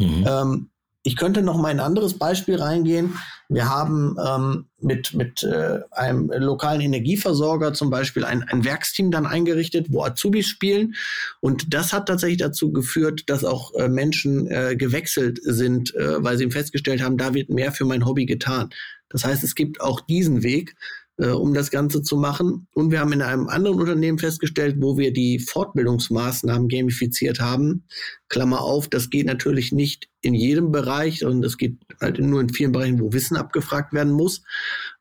[0.01, 0.25] Mhm.
[0.27, 0.70] Ähm,
[1.03, 3.17] ich könnte noch mal ein anderes Beispiel reingehen.
[3.49, 9.25] Wir haben ähm, mit, mit äh, einem lokalen Energieversorger zum Beispiel ein, ein Werksteam dann
[9.25, 10.93] eingerichtet, wo Azubis spielen.
[11.39, 16.37] Und das hat tatsächlich dazu geführt, dass auch äh, Menschen äh, gewechselt sind, äh, weil
[16.37, 18.69] sie festgestellt haben, da wird mehr für mein Hobby getan.
[19.09, 20.75] Das heißt, es gibt auch diesen Weg
[21.21, 22.67] äh, um das Ganze zu machen.
[22.73, 27.85] Und wir haben in einem anderen Unternehmen festgestellt, wo wir die Fortbildungsmaßnahmen gamifiziert haben.
[28.27, 32.49] Klammer auf, das geht natürlich nicht in jedem Bereich, sondern das geht halt nur in
[32.49, 34.41] vielen Bereichen, wo Wissen abgefragt werden muss.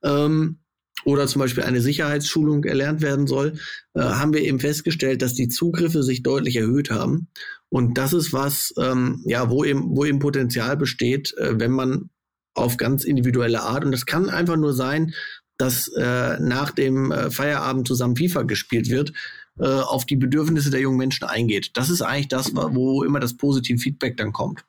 [0.04, 0.58] Ähm,
[1.06, 3.54] oder zum Beispiel eine Sicherheitsschulung erlernt werden soll,
[3.94, 7.28] äh, haben wir eben festgestellt, dass die Zugriffe sich deutlich erhöht haben.
[7.70, 12.10] Und das ist was, ähm, ja, wo eben, wo eben Potenzial besteht, äh, wenn man
[12.54, 13.84] auf ganz individuelle Art.
[13.84, 15.14] Und das kann einfach nur sein,
[15.60, 19.12] dass äh, nach dem äh, Feierabend zusammen FIFA gespielt wird,
[19.58, 21.76] äh, auf die Bedürfnisse der jungen Menschen eingeht.
[21.76, 24.64] Das ist eigentlich das, wo immer das positive Feedback dann kommt.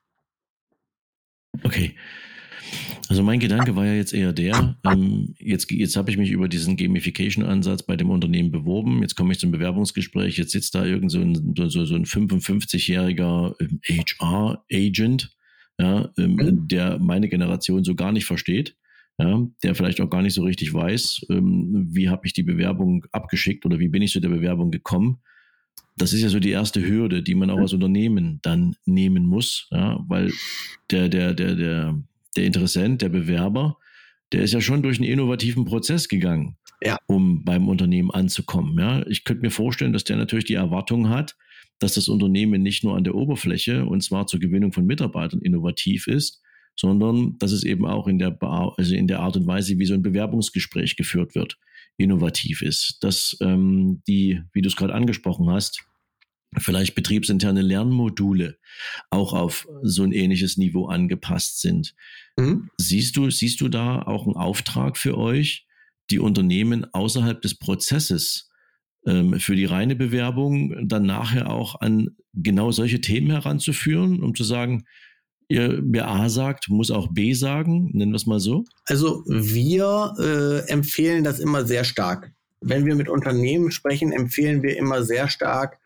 [1.64, 1.96] Okay.
[3.08, 6.48] Also mein Gedanke war ja jetzt eher der, ähm, jetzt, jetzt habe ich mich über
[6.48, 11.12] diesen Gamification-Ansatz bei dem Unternehmen beworben, jetzt komme ich zum Bewerbungsgespräch, jetzt sitzt da irgend
[11.12, 15.36] so ein, so, so ein 55-jähriger HR-Agent,
[15.78, 16.68] ähm, ja, ähm, mhm.
[16.70, 18.78] der meine Generation so gar nicht versteht
[19.22, 23.06] ja, der vielleicht auch gar nicht so richtig weiß, ähm, wie habe ich die Bewerbung
[23.12, 25.22] abgeschickt oder wie bin ich zu der Bewerbung gekommen.
[25.98, 29.68] Das ist ja so die erste Hürde, die man auch als Unternehmen dann nehmen muss,
[29.72, 30.32] ja, weil
[30.90, 32.04] der, der, der, der,
[32.36, 33.78] der Interessent, der Bewerber,
[34.32, 36.98] der ist ja schon durch einen innovativen Prozess gegangen, ja.
[37.08, 38.80] um beim Unternehmen anzukommen.
[38.80, 39.06] Ja.
[39.08, 41.36] Ich könnte mir vorstellen, dass der natürlich die Erwartung hat,
[41.80, 46.08] dass das Unternehmen nicht nur an der Oberfläche und zwar zur Gewinnung von Mitarbeitern innovativ
[46.08, 46.42] ist,
[46.76, 49.94] sondern dass es eben auch in der, also in der Art und Weise, wie so
[49.94, 51.58] ein Bewerbungsgespräch geführt wird,
[51.98, 52.98] innovativ ist.
[53.02, 55.84] Dass ähm, die, wie du es gerade angesprochen hast,
[56.58, 58.58] vielleicht betriebsinterne Lernmodule
[59.10, 61.96] auch auf so ein ähnliches Niveau angepasst sind.
[62.38, 62.70] Mhm.
[62.78, 65.66] Siehst du, siehst du da auch einen Auftrag für euch,
[66.10, 68.50] die Unternehmen außerhalb des Prozesses
[69.06, 74.44] ähm, für die reine Bewerbung dann nachher auch an genau solche Themen heranzuführen, um zu
[74.44, 74.84] sagen,
[75.52, 78.64] ihr, wer A sagt, muss auch B sagen, nennen wir es mal so?
[78.86, 82.32] Also wir äh, empfehlen das immer sehr stark.
[82.62, 85.78] Wenn wir mit Unternehmen sprechen, empfehlen wir immer sehr stark,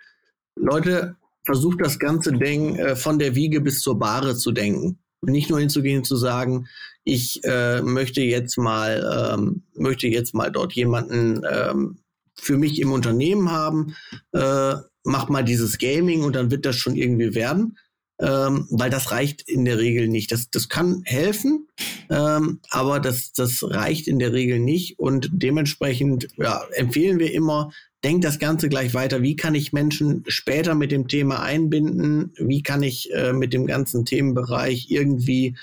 [0.56, 5.00] Leute, versucht das ganze Ding äh, von der Wiege bis zur Bahre zu denken.
[5.22, 6.68] Nicht nur hinzugehen zu sagen,
[7.04, 11.98] ich äh, möchte jetzt mal, ähm, möchte jetzt mal dort jemanden ähm,
[12.36, 13.96] für mich im Unternehmen haben,
[14.34, 17.78] äh, mach mal dieses Gaming und dann wird das schon irgendwie werden,
[18.20, 20.32] ähm, weil das reicht in der Regel nicht.
[20.32, 21.68] Das, das kann helfen,
[22.10, 27.72] ähm, aber das, das reicht in der Regel nicht und dementsprechend ja, empfehlen wir immer,
[28.04, 29.22] denkt das Ganze gleich weiter.
[29.22, 32.34] Wie kann ich Menschen später mit dem Thema einbinden?
[32.38, 35.58] Wie kann ich äh, mit dem ganzen Themenbereich irgendwie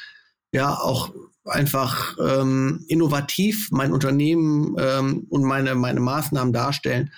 [0.52, 7.12] ja auch einfach ähm, innovativ mein Unternehmen ähm, und meine, meine Maßnahmen darstellen?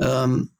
[0.00, 0.50] Ähm,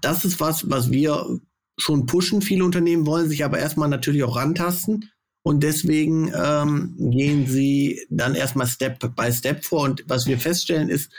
[0.00, 1.40] das ist was, was wir
[1.76, 2.42] schon pushen.
[2.42, 5.10] Viele Unternehmen wollen sich aber erstmal natürlich auch rantasten.
[5.42, 9.82] Und deswegen ähm, gehen sie dann erstmal Step by Step vor.
[9.82, 11.10] Und was wir feststellen ist,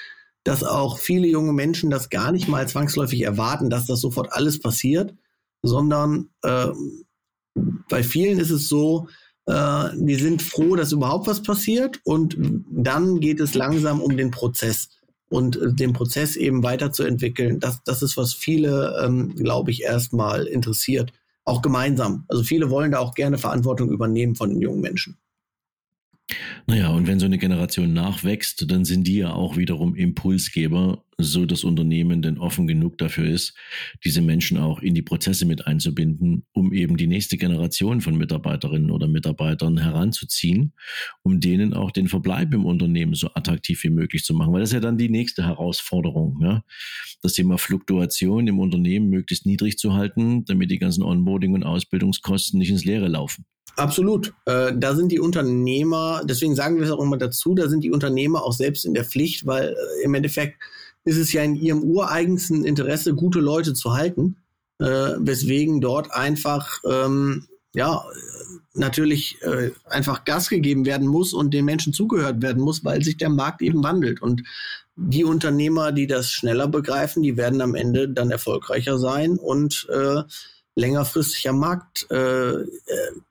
[0.44, 4.60] dass auch viele junge Menschen das gar nicht mal zwangsläufig erwarten, dass das sofort alles
[4.60, 5.14] passiert,
[5.62, 6.68] sondern äh,
[7.90, 9.08] bei vielen ist es so,
[9.48, 12.38] äh, die sind froh, dass überhaupt was passiert und
[12.70, 14.90] dann geht es langsam um den Prozess
[15.30, 20.46] und äh, den Prozess eben weiterzuentwickeln, das, das ist, was viele, ähm, glaube ich, erstmal
[20.46, 21.12] interessiert.
[21.44, 22.26] Auch gemeinsam.
[22.28, 25.18] Also viele wollen da auch gerne Verantwortung übernehmen von den jungen Menschen.
[26.68, 31.46] Naja, und wenn so eine Generation nachwächst, dann sind die ja auch wiederum Impulsgeber, so
[31.46, 33.54] das Unternehmen denn offen genug dafür ist,
[34.04, 38.92] diese Menschen auch in die Prozesse mit einzubinden, um eben die nächste Generation von Mitarbeiterinnen
[38.92, 40.74] oder Mitarbeitern heranzuziehen,
[41.24, 44.52] um denen auch den Verbleib im Unternehmen so attraktiv wie möglich zu machen.
[44.52, 46.64] Weil das ist ja dann die nächste Herausforderung, ja.
[47.22, 52.60] Das Thema Fluktuation im Unternehmen möglichst niedrig zu halten, damit die ganzen Onboarding- und Ausbildungskosten
[52.60, 53.46] nicht ins Leere laufen.
[53.78, 54.34] Absolut.
[54.46, 57.92] Äh, da sind die Unternehmer, deswegen sagen wir es auch immer dazu, da sind die
[57.92, 60.58] Unternehmer auch selbst in der Pflicht, weil äh, im Endeffekt
[61.04, 64.38] ist es ja in ihrem ureigensten Interesse, gute Leute zu halten,
[64.80, 68.04] äh, weswegen dort einfach ähm, ja
[68.74, 73.18] natürlich äh, einfach Gas gegeben werden muss und den Menschen zugehört werden muss, weil sich
[73.18, 74.22] der Markt eben wandelt.
[74.22, 74.44] Und
[74.96, 80.24] die Unternehmer, die das schneller begreifen, die werden am Ende dann erfolgreicher sein und äh,
[80.76, 82.66] längerfristig am Markt äh, äh,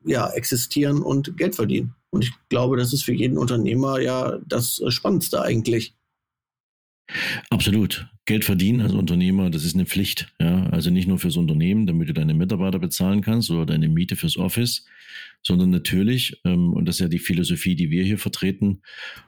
[0.05, 1.95] ja, existieren und Geld verdienen.
[2.11, 5.95] Und ich glaube, das ist für jeden Unternehmer ja das Spannendste eigentlich.
[7.51, 8.09] Absolut.
[8.27, 10.33] Geld verdienen als Unternehmer, das ist eine Pflicht.
[10.41, 10.67] Ja?
[10.71, 14.39] Also nicht nur fürs Unternehmen, damit du deine Mitarbeiter bezahlen kannst oder deine Miete fürs
[14.39, 14.87] Office,
[15.47, 18.81] sondern natürlich, ähm, und das ist ja die Philosophie, die wir hier vertreten,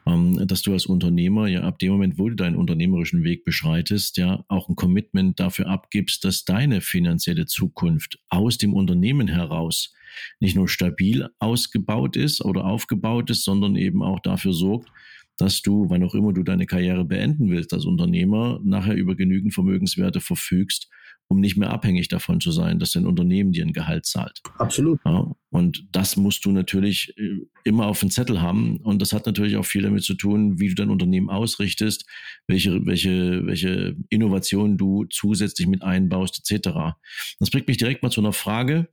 [0.07, 4.17] ähm, dass du als Unternehmer ja ab dem Moment, wo du deinen unternehmerischen Weg beschreitest,
[4.17, 9.95] ja auch ein Commitment dafür abgibst, dass deine finanzielle Zukunft aus dem Unternehmen heraus
[10.41, 14.91] nicht nur stabil ausgebaut ist oder aufgebaut ist, sondern eben auch dafür sorgt,
[15.39, 19.53] dass du, wann auch immer du deine Karriere beenden willst als Unternehmer, nachher über genügend
[19.53, 20.89] Vermögenswerte verfügst,
[21.29, 24.41] um nicht mehr abhängig davon zu sein, dass dein Unternehmen dir ein Gehalt zahlt.
[24.59, 25.01] Absolut.
[25.05, 28.77] Ja, und das musst du natürlich äh, immer auf dem Zettel haben.
[28.79, 32.07] Und das hat natürlich auch viel damit zu tun, wie du dein Unternehmen ausrichtest,
[32.47, 36.97] welche, welche, welche Innovationen du zusätzlich mit einbaust, etc.
[37.41, 38.89] Das bringt mich direkt mal zu einer Frage.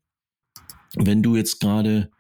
[0.96, 2.12] Wenn du jetzt gerade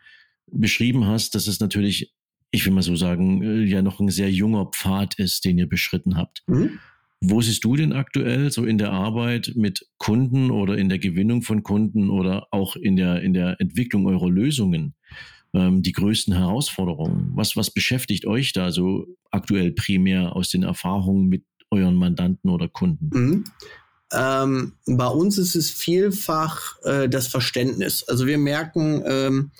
[0.48, 2.14] beschrieben hast, dass es natürlich
[2.56, 5.68] ich will mal so sagen, äh, ja noch ein sehr junger Pfad ist, den ihr
[5.68, 6.44] beschritten habt.
[6.46, 6.80] Mhm.
[7.26, 11.42] Wo siehst du denn aktuell so in der Arbeit mit Kunden oder in der Gewinnung
[11.42, 14.94] von Kunden oder auch in der, in der Entwicklung eurer Lösungen
[15.54, 17.32] ähm, die größten Herausforderungen?
[17.36, 22.68] Was, was beschäftigt euch da so aktuell primär aus den Erfahrungen mit euren Mandanten oder
[22.68, 23.10] Kunden?
[23.14, 23.44] Mhm.
[24.12, 28.04] Ähm, bei uns ist es vielfach äh, das Verständnis.
[28.04, 29.52] Also wir merken, ähm,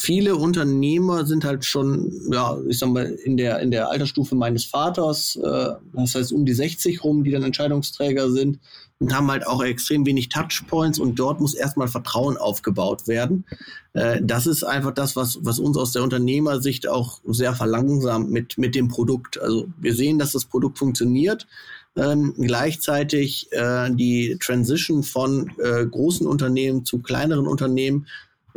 [0.00, 4.64] viele Unternehmer sind halt schon, ja, ich sag mal, in der, in der Altersstufe meines
[4.64, 8.60] Vaters, äh, das heißt um die 60 rum, die dann Entscheidungsträger sind
[9.00, 13.44] und haben halt auch extrem wenig Touchpoints und dort muss erstmal Vertrauen aufgebaut werden.
[13.92, 18.56] Äh, das ist einfach das, was, was uns aus der Unternehmersicht auch sehr verlangsamt mit,
[18.56, 19.42] mit dem Produkt.
[19.42, 21.48] Also wir sehen, dass das Produkt funktioniert.
[21.96, 28.06] Ähm, gleichzeitig äh, die Transition von äh, großen Unternehmen zu kleineren Unternehmen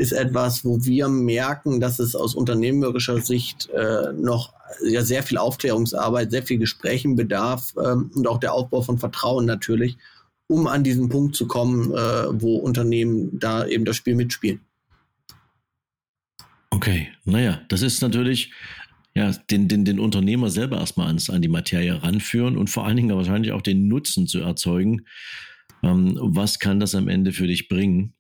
[0.01, 5.37] ist etwas, wo wir merken, dass es aus unternehmerischer Sicht äh, noch ja, sehr viel
[5.37, 9.97] Aufklärungsarbeit, sehr viel Gesprächen bedarf ähm, und auch der Aufbau von Vertrauen natürlich,
[10.47, 14.61] um an diesen Punkt zu kommen, äh, wo Unternehmen da eben das Spiel mitspielen.
[16.71, 18.51] Okay, naja, das ist natürlich
[19.13, 22.97] ja, den, den, den Unternehmer selber erstmal ans, an die Materie ranführen und vor allen
[22.97, 25.05] Dingen wahrscheinlich auch den Nutzen zu erzeugen.
[25.83, 28.15] Ähm, was kann das am Ende für dich bringen?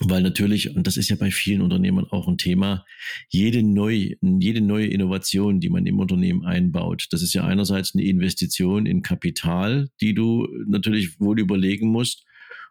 [0.00, 2.84] Weil natürlich, und das ist ja bei vielen Unternehmern auch ein Thema,
[3.28, 8.02] jede neue, jede neue Innovation, die man im Unternehmen einbaut, das ist ja einerseits eine
[8.04, 12.24] Investition in Kapital, die du natürlich wohl überlegen musst.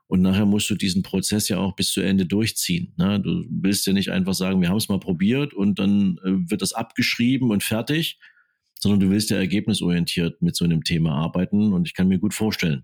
[0.08, 2.94] Und nachher musst du diesen Prozess ja auch bis zu Ende durchziehen.
[2.98, 3.22] Ne?
[3.22, 6.62] Du willst ja nicht einfach sagen, wir haben es mal probiert und dann äh, wird
[6.62, 8.20] das abgeschrieben und fertig,
[8.80, 11.72] sondern du willst ja ergebnisorientiert mit so einem Thema arbeiten.
[11.72, 12.84] Und ich kann mir gut vorstellen,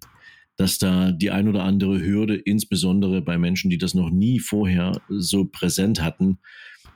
[0.60, 5.00] dass da die ein oder andere Hürde, insbesondere bei Menschen, die das noch nie vorher
[5.08, 6.40] so präsent hatten,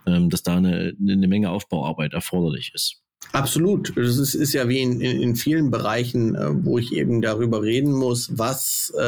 [0.05, 2.97] ähm, dass da eine, eine Menge Aufbauarbeit erforderlich ist.
[3.31, 3.93] Absolut.
[3.95, 7.93] Das ist, ist ja wie in, in, vielen Bereichen, äh, wo ich eben darüber reden
[7.93, 9.01] muss, was, äh,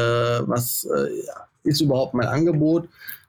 [0.48, 2.88] was äh, ist überhaupt mein Angebot,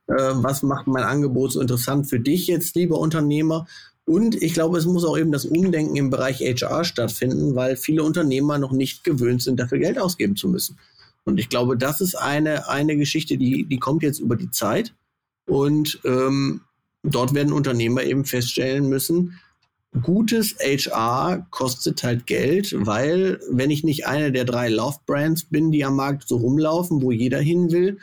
[0.09, 3.67] was macht mein Angebot so interessant für dich jetzt, lieber Unternehmer.
[4.05, 8.05] Und ich glaube, es muss auch eben das Umdenken im Bereich HR stattfinden, weil viele
[8.05, 10.79] Unternehmer noch nicht gewöhnt sind, dafür Geld ausgeben zu müssen.
[11.27, 14.95] Und ich glaube, das ist eine, eine Geschichte, die, die kommt jetzt über die Zeit.
[15.47, 16.63] Und ähm,
[17.03, 19.39] dort werden Unternehmer eben feststellen müssen,
[20.03, 25.85] gutes HR kostet halt Geld, weil wenn ich nicht eine der drei Love-Brands bin, die
[25.85, 27.99] am Markt so rumlaufen, wo jeder hin will,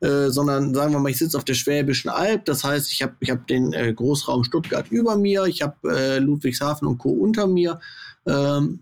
[0.00, 3.14] äh, sondern sagen wir mal, ich sitze auf der Schwäbischen Alb, das heißt, ich habe
[3.20, 7.10] ich hab den äh, Großraum Stuttgart über mir, ich habe äh, Ludwigshafen und Co.
[7.10, 7.80] unter mir,
[8.26, 8.80] ähm,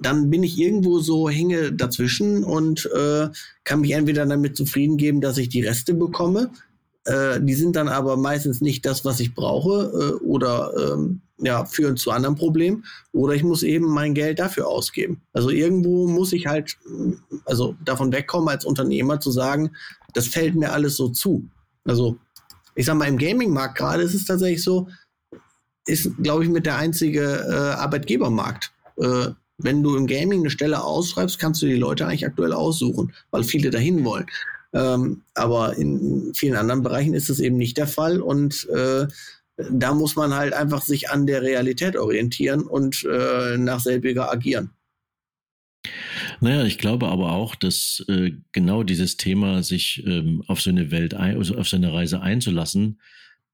[0.00, 3.28] dann bin ich irgendwo so hänge dazwischen und äh,
[3.64, 6.50] kann mich entweder damit zufrieden geben, dass ich die Reste bekomme.
[7.04, 11.64] Äh, die sind dann aber meistens nicht das, was ich brauche äh, oder ähm, ja,
[11.64, 12.84] führen zu anderen Problemen.
[13.12, 15.20] Oder ich muss eben mein Geld dafür ausgeben.
[15.32, 16.76] Also irgendwo muss ich halt
[17.44, 19.70] also davon wegkommen, als Unternehmer zu sagen,
[20.14, 21.48] das fällt mir alles so zu.
[21.84, 22.16] Also
[22.74, 24.88] ich sag mal, im Gaming-Markt gerade ist es tatsächlich so,
[25.86, 28.72] ist, glaube ich, mit der einzige äh, Arbeitgebermarkt.
[28.96, 29.30] Äh,
[29.62, 33.44] wenn du im Gaming eine Stelle ausschreibst, kannst du die Leute eigentlich aktuell aussuchen, weil
[33.44, 34.26] viele dahin wollen.
[34.72, 39.06] Ähm, aber in vielen anderen Bereichen ist das eben nicht der Fall und äh,
[39.70, 44.70] da muss man halt einfach sich an der Realität orientieren und äh, nach selbiger agieren.
[46.40, 50.90] Naja, ich glaube aber auch, dass äh, genau dieses Thema, sich ähm, auf so eine
[50.90, 53.00] Welt, ein, also auf so Reise einzulassen,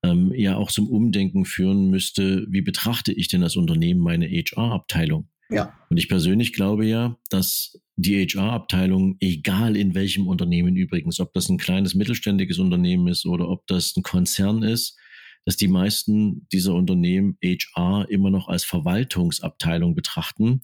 [0.03, 5.29] ähm, ja auch zum Umdenken führen müsste, wie betrachte ich denn als Unternehmen meine HR-Abteilung?
[5.51, 5.79] Ja.
[5.91, 11.49] Und ich persönlich glaube ja, dass die HR-Abteilung, egal in welchem Unternehmen übrigens, ob das
[11.49, 14.97] ein kleines mittelständiges Unternehmen ist oder ob das ein Konzern ist,
[15.45, 20.63] dass die meisten dieser Unternehmen HR immer noch als Verwaltungsabteilung betrachten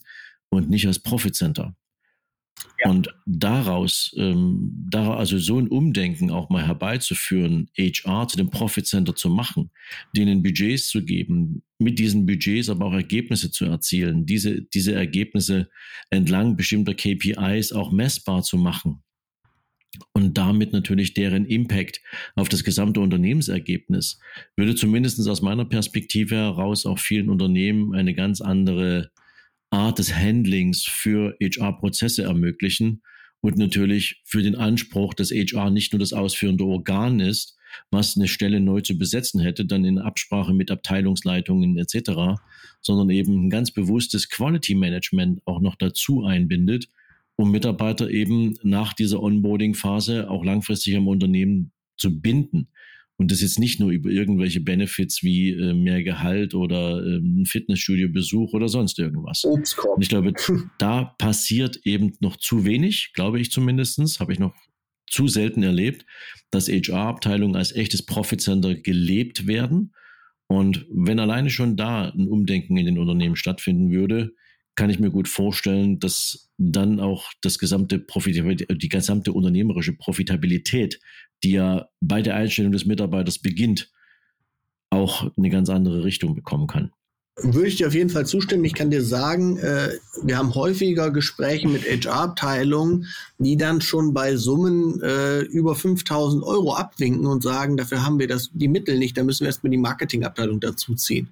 [0.50, 1.76] und nicht als Profit Center.
[2.82, 2.90] Ja.
[2.90, 8.86] Und daraus, ähm, da, also so ein Umdenken auch mal herbeizuführen, HR zu dem Profit
[8.86, 9.70] Center zu machen,
[10.16, 15.68] denen Budgets zu geben, mit diesen Budgets aber auch Ergebnisse zu erzielen, diese, diese Ergebnisse
[16.10, 19.02] entlang bestimmter KPIs auch messbar zu machen
[20.12, 22.00] und damit natürlich deren Impact
[22.34, 24.18] auf das gesamte Unternehmensergebnis,
[24.56, 29.10] würde zumindest aus meiner Perspektive heraus auch vielen Unternehmen eine ganz andere
[29.72, 33.02] Art des Handlings für HR-Prozesse ermöglichen
[33.40, 37.56] und natürlich für den Anspruch, dass HR nicht nur das ausführende Organ ist,
[37.90, 42.40] was eine Stelle neu zu besetzen hätte, dann in Absprache mit Abteilungsleitungen etc.,
[42.82, 46.88] sondern eben ein ganz bewusstes Quality Management auch noch dazu einbindet,
[47.36, 52.68] um Mitarbeiter eben nach dieser Onboarding-Phase auch langfristig am Unternehmen zu binden.
[53.16, 57.44] Und das jetzt nicht nur über irgendwelche Benefits wie äh, mehr Gehalt oder äh, ein
[57.46, 59.44] Fitnessstudio-Besuch oder sonst irgendwas.
[59.44, 59.96] Obstkorb.
[59.96, 60.32] Und ich glaube,
[60.78, 64.54] da passiert eben noch zu wenig, glaube ich zumindestens, habe ich noch
[65.08, 66.06] zu selten erlebt,
[66.50, 69.92] dass HR-Abteilungen als echtes Profit-Center gelebt werden.
[70.46, 74.32] Und wenn alleine schon da ein Umdenken in den Unternehmen stattfinden würde,
[74.74, 81.00] kann ich mir gut vorstellen, dass dann auch das gesamte Profit, die gesamte unternehmerische Profitabilität,
[81.44, 83.90] die ja bei der Einstellung des Mitarbeiters beginnt,
[84.90, 86.92] auch eine ganz andere Richtung bekommen kann.
[87.36, 88.64] Würde ich dir auf jeden Fall zustimmen.
[88.66, 89.88] Ich kann dir sagen, äh,
[90.22, 93.06] wir haben häufiger Gespräche mit HR-Abteilungen,
[93.38, 98.28] die dann schon bei Summen äh, über 5000 Euro abwinken und sagen, dafür haben wir
[98.28, 101.30] das, die Mittel nicht, da müssen wir erstmal die Marketingabteilung dazuziehen.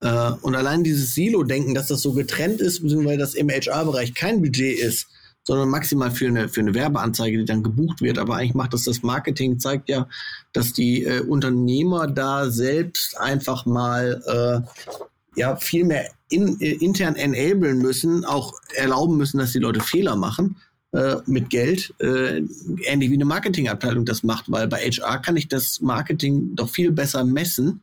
[0.00, 4.40] Äh, und allein dieses Silo-Denken, dass das so getrennt ist, beziehungsweise dass im HR-Bereich kein
[4.40, 5.08] Budget ist,
[5.44, 8.18] sondern maximal für eine, für eine Werbeanzeige, die dann gebucht wird.
[8.18, 10.06] Aber eigentlich macht das das Marketing, zeigt ja,
[10.52, 17.16] dass die äh, Unternehmer da selbst einfach mal äh, ja, viel mehr in, äh, intern
[17.16, 20.56] enablen müssen, auch erlauben müssen, dass die Leute Fehler machen
[20.92, 22.42] äh, mit Geld, äh,
[22.84, 26.92] ähnlich wie eine Marketingabteilung das macht, weil bei HR kann ich das Marketing doch viel
[26.92, 27.80] besser messen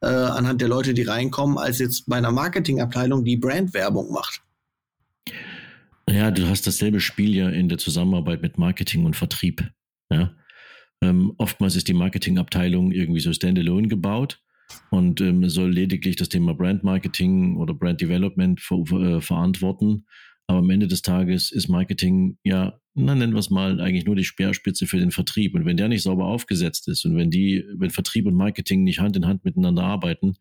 [0.00, 4.42] äh, anhand der Leute, die reinkommen, als jetzt bei einer Marketingabteilung, die Brandwerbung macht.
[6.08, 9.70] Ja, du hast dasselbe Spiel ja in der Zusammenarbeit mit Marketing und Vertrieb.
[10.10, 10.34] Ja?
[11.02, 14.40] Ähm, oftmals ist die Marketingabteilung irgendwie so standalone gebaut
[14.90, 20.06] und ähm, soll lediglich das Thema Brand Marketing oder Brand Development ver äh, verantworten.
[20.48, 24.16] Aber am Ende des Tages ist Marketing ja, na, nennen wir es mal, eigentlich nur
[24.16, 25.54] die Speerspitze für den Vertrieb.
[25.54, 28.98] Und wenn der nicht sauber aufgesetzt ist und wenn die, wenn Vertrieb und Marketing nicht
[28.98, 30.36] Hand in Hand miteinander arbeiten,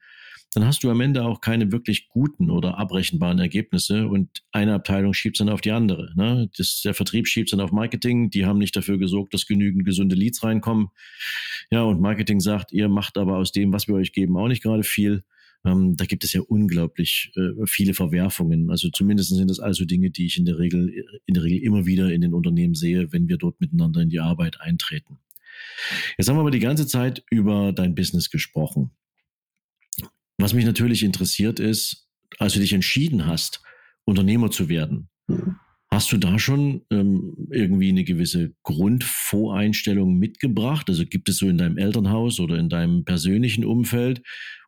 [0.53, 5.13] dann hast du am Ende auch keine wirklich guten oder abrechenbaren Ergebnisse und eine Abteilung
[5.13, 6.13] schiebt dann auf die andere.
[6.15, 6.49] Ne?
[6.57, 10.15] Das, der Vertrieb schiebt dann auf Marketing, die haben nicht dafür gesorgt, dass genügend gesunde
[10.15, 10.87] Leads reinkommen.
[11.69, 14.63] Ja, und Marketing sagt, ihr macht aber aus dem, was wir euch geben, auch nicht
[14.63, 15.23] gerade viel.
[15.65, 18.69] Ähm, da gibt es ja unglaublich äh, viele Verwerfungen.
[18.69, 20.93] Also zumindest sind das also Dinge, die ich in der Regel,
[21.25, 24.19] in der Regel immer wieder in den Unternehmen sehe, wenn wir dort miteinander in die
[24.19, 25.19] Arbeit eintreten.
[26.17, 28.91] Jetzt haben wir aber die ganze Zeit über dein Business gesprochen.
[30.37, 33.61] Was mich natürlich interessiert ist, als du dich entschieden hast,
[34.05, 35.57] Unternehmer zu werden, mhm.
[35.97, 40.89] Hast du da schon ähm, irgendwie eine gewisse Grundvoreinstellung mitgebracht?
[40.89, 44.21] Also gibt es so in deinem Elternhaus oder in deinem persönlichen Umfeld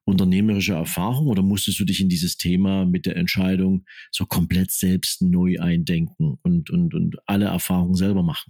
[0.06, 5.22] unternehmerische Erfahrung oder musstest du dich in dieses Thema mit der Entscheidung so komplett selbst
[5.22, 8.50] neu eindenken und, und, und alle Erfahrungen selber machen?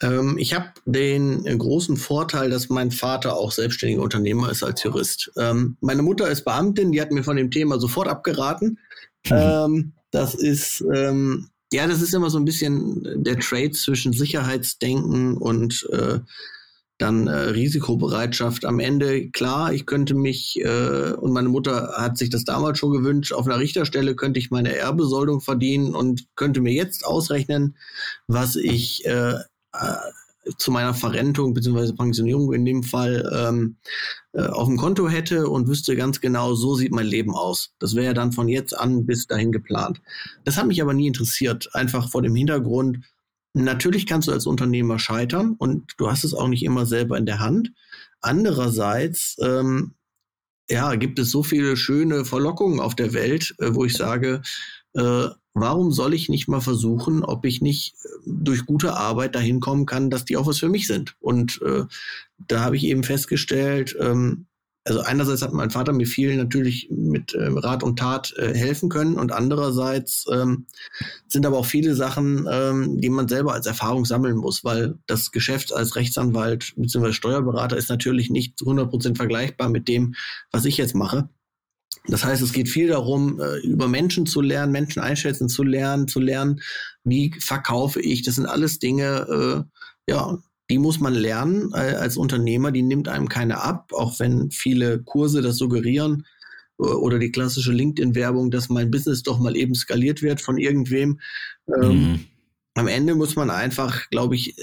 [0.00, 5.32] Ähm, ich habe den großen Vorteil, dass mein Vater auch selbstständiger Unternehmer ist als Jurist.
[5.36, 8.78] Ähm, meine Mutter ist Beamtin, die hat mir von dem Thema sofort abgeraten.
[9.28, 9.32] Mhm.
[9.32, 15.36] Ähm, das ist ähm, ja, das ist immer so ein bisschen der Trade zwischen Sicherheitsdenken
[15.36, 16.20] und äh,
[16.98, 18.64] dann äh, Risikobereitschaft.
[18.64, 22.92] Am Ende, klar, ich könnte mich, äh, und meine Mutter hat sich das damals schon
[22.92, 27.76] gewünscht, auf einer Richterstelle könnte ich meine Erbesoldung verdienen und könnte mir jetzt ausrechnen,
[28.26, 29.34] was ich äh,
[29.72, 29.96] äh,
[30.58, 31.92] zu meiner Verrentung bzw.
[31.92, 33.76] Pensionierung in dem Fall ähm,
[34.32, 37.72] äh, auf dem Konto hätte und wüsste ganz genau, so sieht mein Leben aus.
[37.78, 40.00] Das wäre ja dann von jetzt an bis dahin geplant.
[40.44, 43.00] Das hat mich aber nie interessiert, einfach vor dem Hintergrund,
[43.56, 47.26] natürlich kannst du als Unternehmer scheitern und du hast es auch nicht immer selber in
[47.26, 47.72] der Hand.
[48.20, 49.94] Andererseits ähm,
[50.68, 54.42] ja, gibt es so viele schöne Verlockungen auf der Welt, äh, wo ich sage,
[54.94, 59.60] äh, warum soll ich nicht mal versuchen, ob ich nicht äh, durch gute Arbeit dahin
[59.60, 61.16] kommen kann, dass die auch was für mich sind.
[61.20, 61.84] Und äh,
[62.38, 64.46] da habe ich eben festgestellt, ähm,
[64.84, 68.88] also einerseits hat mein Vater mir viel natürlich mit äh, Rat und Tat äh, helfen
[68.88, 70.66] können und andererseits ähm,
[71.26, 75.32] sind aber auch viele Sachen, ähm, die man selber als Erfahrung sammeln muss, weil das
[75.32, 77.12] Geschäft als Rechtsanwalt bzw.
[77.12, 80.14] Steuerberater ist natürlich nicht zu 100% vergleichbar mit dem,
[80.52, 81.28] was ich jetzt mache.
[82.08, 86.08] Das heißt, es geht viel darum, äh, über Menschen zu lernen, Menschen einschätzen zu lernen,
[86.08, 86.60] zu lernen,
[87.04, 88.22] wie verkaufe ich.
[88.22, 89.66] Das sind alles Dinge,
[90.08, 90.38] äh, ja,
[90.70, 92.72] die muss man lernen äh, als Unternehmer.
[92.72, 96.26] Die nimmt einem keine ab, auch wenn viele Kurse das suggerieren
[96.78, 101.20] oder die klassische LinkedIn-Werbung, dass mein Business doch mal eben skaliert wird von irgendwem.
[101.74, 102.24] Ähm, mhm.
[102.74, 104.56] Am Ende muss man einfach, glaube ich,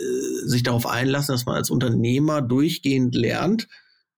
[0.46, 3.68] sich darauf einlassen, dass man als Unternehmer durchgehend lernt,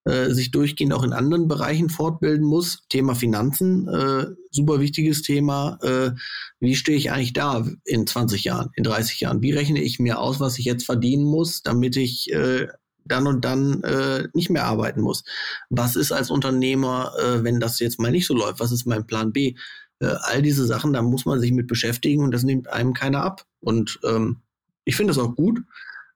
[0.06, 2.84] äh, sich durchgehend auch in anderen Bereichen fortbilden muss.
[2.90, 5.80] Thema Finanzen, äh, super wichtiges Thema.
[5.82, 6.12] Äh,
[6.60, 9.42] wie stehe ich eigentlich da in 20 Jahren, in 30 Jahren?
[9.42, 12.68] Wie rechne ich mir aus, was ich jetzt verdienen muss, damit ich äh,
[13.04, 15.24] dann und dann äh, nicht mehr arbeiten muss?
[15.70, 18.60] Was ist als Unternehmer, äh, wenn das jetzt mal nicht so läuft?
[18.60, 19.56] Was ist mein Plan B?
[20.00, 23.24] Äh, all diese Sachen, da muss man sich mit beschäftigen und das nimmt einem keiner
[23.24, 23.46] ab.
[23.60, 24.42] Und ähm,
[24.84, 25.62] ich finde das auch gut.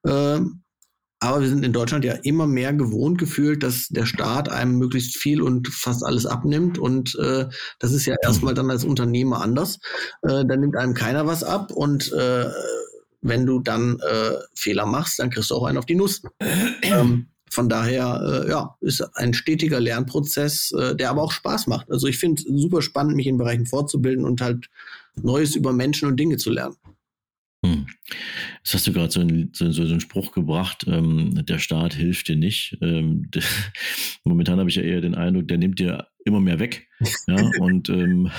[0.06, 0.62] Ähm,
[1.20, 5.18] aber wir sind in Deutschland ja immer mehr gewohnt gefühlt, dass der Staat einem möglichst
[5.18, 6.78] viel und fast alles abnimmt.
[6.78, 7.48] Und äh,
[7.80, 9.80] das ist ja erstmal dann als Unternehmer anders.
[10.22, 11.72] Äh, dann nimmt einem keiner was ab.
[11.74, 12.46] Und äh,
[13.22, 16.22] wenn du dann äh, Fehler machst, dann kriegst du auch einen auf die Nuss.
[16.84, 21.92] ähm, von daher, äh, ja, ist ein stetiger Lernprozess, äh, der aber auch Spaß macht.
[21.92, 24.70] Also ich finde es super spannend, mich in Bereichen fortzubilden und halt
[25.22, 26.78] Neues über Menschen und Dinge zu lernen.
[27.66, 27.88] Hm.
[28.64, 32.36] Jetzt hast du gerade so, so, so einen Spruch gebracht, ähm, der Staat hilft dir
[32.36, 32.78] nicht.
[32.82, 33.30] Ähm,
[34.24, 36.88] momentan habe ich ja eher den Eindruck, der nimmt dir immer mehr weg.
[37.28, 38.30] Ja, und ähm,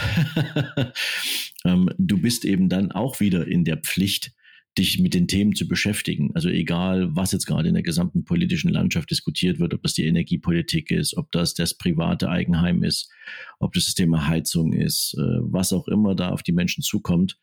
[1.64, 4.32] ähm, du bist eben dann auch wieder in der Pflicht,
[4.78, 6.30] dich mit den Themen zu beschäftigen.
[6.34, 10.06] Also egal, was jetzt gerade in der gesamten politischen Landschaft diskutiert wird, ob das die
[10.06, 13.10] Energiepolitik ist, ob das das private Eigenheim ist,
[13.58, 17.38] ob das das Thema Heizung ist, äh, was auch immer da auf die Menschen zukommt.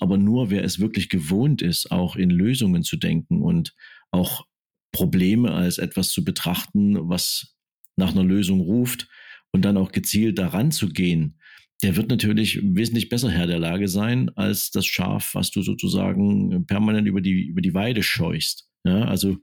[0.00, 3.74] Aber nur wer es wirklich gewohnt ist, auch in Lösungen zu denken und
[4.10, 4.46] auch
[4.92, 7.54] Probleme als etwas zu betrachten, was
[7.96, 9.08] nach einer Lösung ruft
[9.52, 11.38] und dann auch gezielt daran zu gehen,
[11.82, 16.66] der wird natürlich wesentlich besser Herr der Lage sein als das Schaf, was du sozusagen
[16.66, 18.68] permanent über die, über die Weide scheuchst.
[18.84, 19.36] Ja, also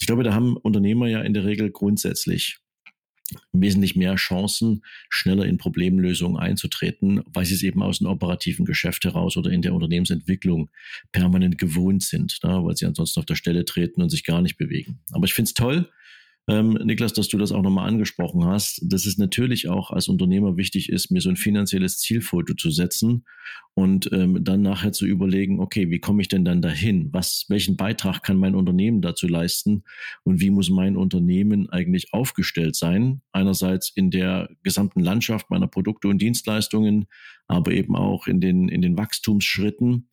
[0.00, 2.58] ich glaube, da haben Unternehmer ja in der Regel grundsätzlich
[3.52, 9.04] wesentlich mehr Chancen, schneller in Problemlösungen einzutreten, weil sie es eben aus dem operativen Geschäft
[9.04, 10.70] heraus oder in der Unternehmensentwicklung
[11.12, 14.56] permanent gewohnt sind, ne, weil sie ansonsten auf der Stelle treten und sich gar nicht
[14.56, 15.00] bewegen.
[15.12, 15.90] Aber ich finde es toll,
[16.48, 20.56] ähm, Niklas, dass du das auch nochmal angesprochen hast, dass es natürlich auch als Unternehmer
[20.56, 23.26] wichtig ist, mir so ein finanzielles Zielfoto zu setzen
[23.74, 27.10] und ähm, dann nachher zu überlegen, okay, wie komme ich denn dann dahin?
[27.12, 29.84] Was, welchen Beitrag kann mein Unternehmen dazu leisten
[30.24, 33.20] und wie muss mein Unternehmen eigentlich aufgestellt sein?
[33.32, 37.08] Einerseits in der gesamten Landschaft meiner Produkte und Dienstleistungen,
[37.46, 40.08] aber eben auch in den, in den Wachstumsschritten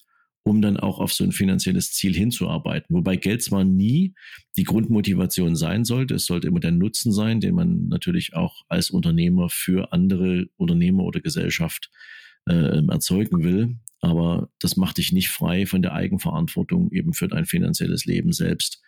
[0.45, 2.95] um dann auch auf so ein finanzielles Ziel hinzuarbeiten.
[2.95, 4.13] Wobei Geld zwar nie
[4.57, 8.91] die Grundmotivation sein sollte, es sollte immer der Nutzen sein, den man natürlich auch als
[8.91, 11.89] Unternehmer für andere Unternehmer oder Gesellschaft
[12.47, 13.77] äh, erzeugen will.
[14.01, 18.83] Aber das macht dich nicht frei von der Eigenverantwortung eben für dein finanzielles Leben selbst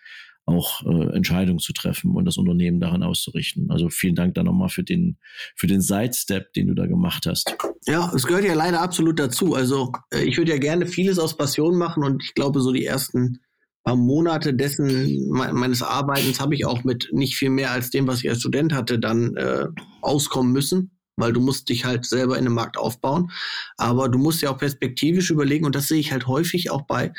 [0.47, 3.69] auch äh, Entscheidungen zu treffen und das Unternehmen daran auszurichten.
[3.69, 5.17] Also vielen Dank da nochmal für den,
[5.55, 7.53] für den Sidestep, den du da gemacht hast.
[7.85, 9.55] Ja, es gehört ja leider absolut dazu.
[9.55, 12.85] Also äh, ich würde ja gerne vieles aus Passion machen und ich glaube, so die
[12.85, 13.39] ersten
[13.83, 18.23] paar Monate dessen meines Arbeitens habe ich auch mit nicht viel mehr als dem, was
[18.23, 19.65] ich als Student hatte, dann äh,
[20.01, 23.31] auskommen müssen weil du musst dich halt selber in dem Markt aufbauen.
[23.75, 27.11] Aber du musst ja auch perspektivisch überlegen, und das sehe ich halt häufig auch bei,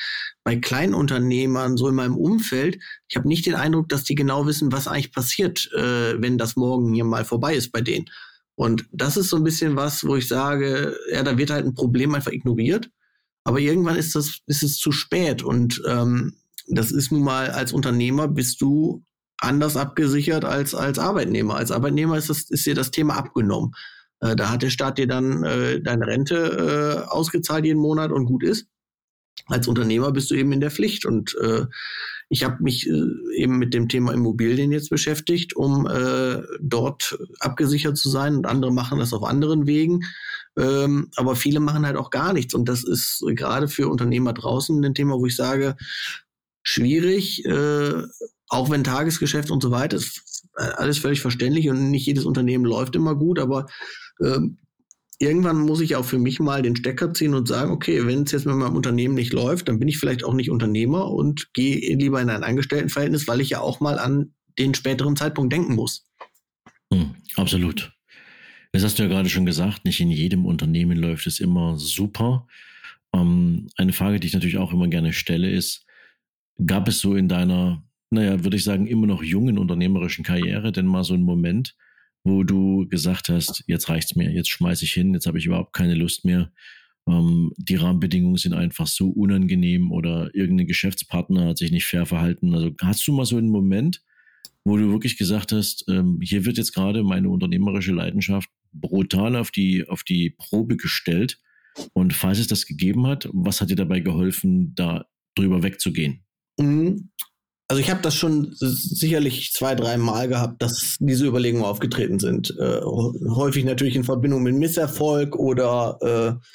[0.44, 2.78] bei Kleinunternehmern, so in meinem Umfeld.
[3.08, 6.56] Ich habe nicht den Eindruck, dass die genau wissen, was eigentlich passiert, äh, wenn das
[6.56, 8.06] morgen hier mal vorbei ist bei denen.
[8.54, 11.74] Und das ist so ein bisschen was, wo ich sage, ja, da wird halt ein
[11.74, 12.90] Problem einfach ignoriert.
[13.44, 15.42] Aber irgendwann ist das, ist es zu spät.
[15.42, 16.34] Und ähm,
[16.68, 19.04] das ist nun mal als Unternehmer bist du
[19.38, 21.56] anders abgesichert als als Arbeitnehmer.
[21.56, 23.72] Als Arbeitnehmer ist, das, ist dir das Thema abgenommen.
[24.20, 28.26] Äh, da hat der Staat dir dann äh, deine Rente äh, ausgezahlt jeden Monat und
[28.26, 28.66] gut ist.
[29.46, 31.06] Als Unternehmer bist du eben in der Pflicht.
[31.06, 31.66] Und äh,
[32.28, 33.02] ich habe mich äh,
[33.36, 38.36] eben mit dem Thema Immobilien jetzt beschäftigt, um äh, dort abgesichert zu sein.
[38.36, 40.00] Und andere machen das auf anderen Wegen.
[40.58, 42.52] Ähm, aber viele machen halt auch gar nichts.
[42.54, 45.76] Und das ist gerade für Unternehmer draußen ein Thema, wo ich sage,
[46.62, 48.02] schwierig, äh,
[48.48, 52.96] auch wenn Tagesgeschäft und so weiter ist alles völlig verständlich und nicht jedes Unternehmen läuft
[52.96, 53.66] immer gut, aber
[54.20, 54.40] äh,
[55.18, 58.32] irgendwann muss ich auch für mich mal den Stecker ziehen und sagen, okay, wenn es
[58.32, 61.96] jetzt mit meinem Unternehmen nicht läuft, dann bin ich vielleicht auch nicht Unternehmer und gehe
[61.96, 66.04] lieber in ein Angestelltenverhältnis, weil ich ja auch mal an den späteren Zeitpunkt denken muss.
[66.92, 67.92] Hm, absolut.
[68.72, 72.46] Das hast du ja gerade schon gesagt, nicht in jedem Unternehmen läuft es immer super.
[73.14, 75.86] Ähm, eine Frage, die ich natürlich auch immer gerne stelle, ist,
[76.66, 80.86] gab es so in deiner naja, würde ich sagen, immer noch jungen unternehmerischen Karriere, denn
[80.86, 81.74] mal so ein Moment,
[82.24, 85.72] wo du gesagt hast, jetzt reicht's mir, jetzt schmeiße ich hin, jetzt habe ich überhaupt
[85.72, 86.52] keine Lust mehr.
[87.08, 92.54] Ähm, die Rahmenbedingungen sind einfach so unangenehm oder irgendein Geschäftspartner hat sich nicht fair verhalten.
[92.54, 94.02] Also hast du mal so einen Moment,
[94.64, 99.50] wo du wirklich gesagt hast, ähm, hier wird jetzt gerade meine unternehmerische Leidenschaft brutal auf
[99.50, 101.40] die, auf die Probe gestellt.
[101.92, 106.24] Und falls es das gegeben hat, was hat dir dabei geholfen, da drüber wegzugehen?
[107.70, 112.56] Also ich habe das schon sicherlich zwei, drei Mal gehabt, dass diese Überlegungen aufgetreten sind.
[112.58, 116.46] Äh, häufig natürlich in Verbindung mit Misserfolg oder äh,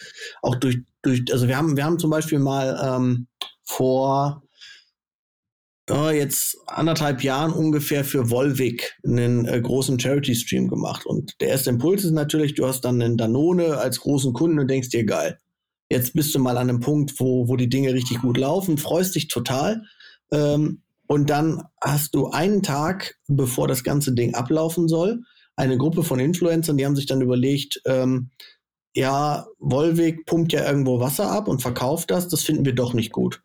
[0.41, 3.27] auch durch, durch, also wir haben, wir haben zum Beispiel mal ähm,
[3.63, 4.41] vor
[5.91, 11.05] oh, jetzt anderthalb Jahren ungefähr für Volvic einen äh, großen Charity-Stream gemacht.
[11.05, 14.67] Und der erste Impuls ist natürlich, du hast dann einen Danone als großen Kunden und
[14.67, 15.37] denkst dir, geil,
[15.89, 19.15] jetzt bist du mal an einem Punkt, wo, wo die Dinge richtig gut laufen, freust
[19.15, 19.83] dich total.
[20.31, 20.81] Ähm,
[21.13, 25.21] und dann hast du einen Tag, bevor das ganze Ding ablaufen soll,
[25.55, 28.31] eine Gruppe von Influencern, die haben sich dann überlegt, ähm,
[28.95, 33.11] ja, Volvic pumpt ja irgendwo Wasser ab und verkauft das, das finden wir doch nicht
[33.11, 33.43] gut.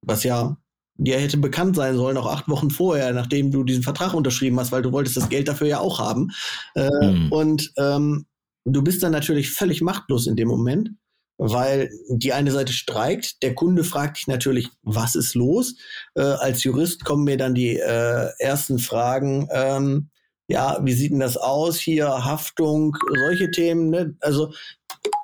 [0.00, 0.56] Was ja
[0.96, 4.72] dir hätte bekannt sein sollen, auch acht Wochen vorher, nachdem du diesen Vertrag unterschrieben hast,
[4.72, 6.30] weil du wolltest das Geld dafür ja auch haben.
[6.74, 7.30] Äh, mhm.
[7.30, 8.24] Und ähm,
[8.64, 10.90] du bist dann natürlich völlig machtlos in dem Moment
[11.38, 15.74] weil die eine Seite streikt, der Kunde fragt dich natürlich, was ist los?
[16.14, 20.10] Äh, als Jurist kommen mir dann die äh, ersten Fragen, ähm,
[20.48, 24.16] ja, wie sieht denn das aus hier, Haftung, solche Themen, ne?
[24.20, 24.52] also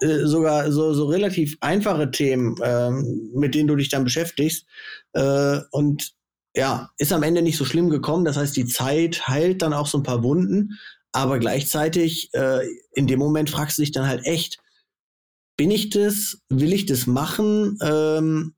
[0.00, 4.66] äh, sogar so, so relativ einfache Themen, ähm, mit denen du dich dann beschäftigst
[5.12, 6.12] äh, und
[6.54, 9.86] ja, ist am Ende nicht so schlimm gekommen, das heißt, die Zeit heilt dann auch
[9.86, 10.78] so ein paar Wunden,
[11.12, 14.58] aber gleichzeitig äh, in dem Moment fragst du dich dann halt echt,
[15.58, 16.38] bin ich das?
[16.48, 17.78] Will ich das machen?
[17.82, 18.54] Ähm,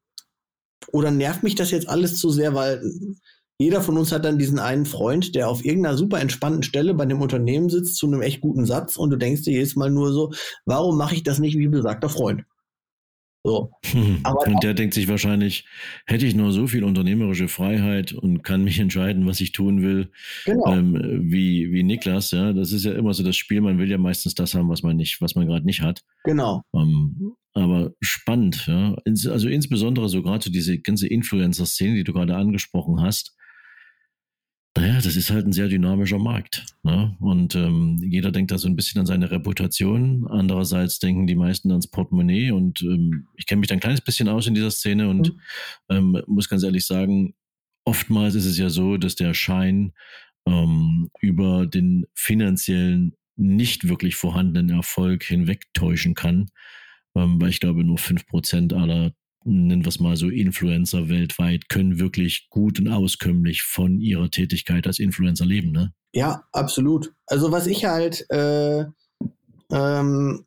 [0.93, 2.83] oder nervt mich das jetzt alles zu sehr, weil
[3.59, 7.07] jeder von uns hat dann diesen einen Freund, der auf irgendeiner super entspannten Stelle bei
[7.07, 10.13] dem Unternehmen sitzt zu einem echt guten Satz und du denkst dir jedes Mal nur
[10.13, 10.33] so,
[10.65, 12.45] warum mache ich das nicht wie besagter Freund?
[13.43, 13.71] So.
[14.23, 15.67] Aber und der denkt sich wahrscheinlich,
[16.07, 20.11] hätte ich nur so viel unternehmerische Freiheit und kann mich entscheiden, was ich tun will,
[20.45, 20.73] genau.
[20.73, 22.53] ähm, wie, wie Niklas, ja.
[22.53, 24.97] Das ist ja immer so das Spiel, man will ja meistens das haben, was man
[24.97, 26.03] nicht, was man gerade nicht hat.
[26.25, 26.63] Genau.
[26.75, 28.95] Ähm, aber spannend, ja.
[29.07, 33.37] Also insbesondere so gerade so diese ganze Influencer-Szene, die du gerade angesprochen hast,
[34.77, 36.65] naja, das ist halt ein sehr dynamischer Markt.
[36.85, 37.17] Ne?
[37.19, 40.29] Und ähm, jeder denkt da so ein bisschen an seine Reputation.
[40.29, 42.53] Andererseits denken die meisten ans Portemonnaie.
[42.53, 45.41] Und ähm, ich kenne mich da ein kleines bisschen aus in dieser Szene und mhm.
[46.15, 47.35] ähm, muss ganz ehrlich sagen,
[47.85, 49.93] oftmals ist es ja so, dass der Schein
[50.47, 56.51] ähm, über den finanziellen nicht wirklich vorhandenen Erfolg hinwegtäuschen kann.
[57.17, 59.15] Ähm, weil ich glaube, nur fünf Prozent aller
[59.45, 64.87] nennen wir es mal so, Influencer weltweit können wirklich gut und auskömmlich von ihrer Tätigkeit
[64.87, 65.93] als Influencer leben, ne?
[66.13, 67.13] Ja, absolut.
[67.27, 68.85] Also was ich halt, äh,
[69.71, 70.45] ähm,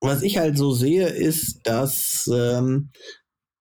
[0.00, 2.90] was ich halt so sehe, ist, dass ähm,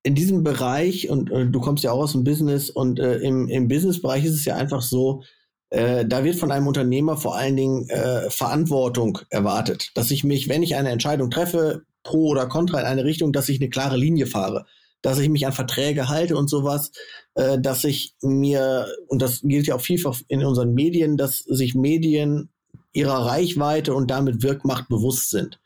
[0.03, 3.47] in diesem Bereich, und äh, du kommst ja auch aus dem Business, und äh, im,
[3.47, 5.23] im Businessbereich ist es ja einfach so,
[5.69, 10.47] äh, da wird von einem Unternehmer vor allen Dingen äh, Verantwortung erwartet, dass ich mich,
[10.47, 13.97] wenn ich eine Entscheidung treffe, pro oder contra in eine Richtung, dass ich eine klare
[13.97, 14.65] Linie fahre,
[15.01, 16.91] dass ich mich an Verträge halte und sowas,
[17.35, 21.75] äh, dass ich mir, und das gilt ja auch vielfach in unseren Medien, dass sich
[21.75, 22.49] Medien
[22.93, 25.59] ihrer Reichweite und damit Wirkmacht bewusst sind.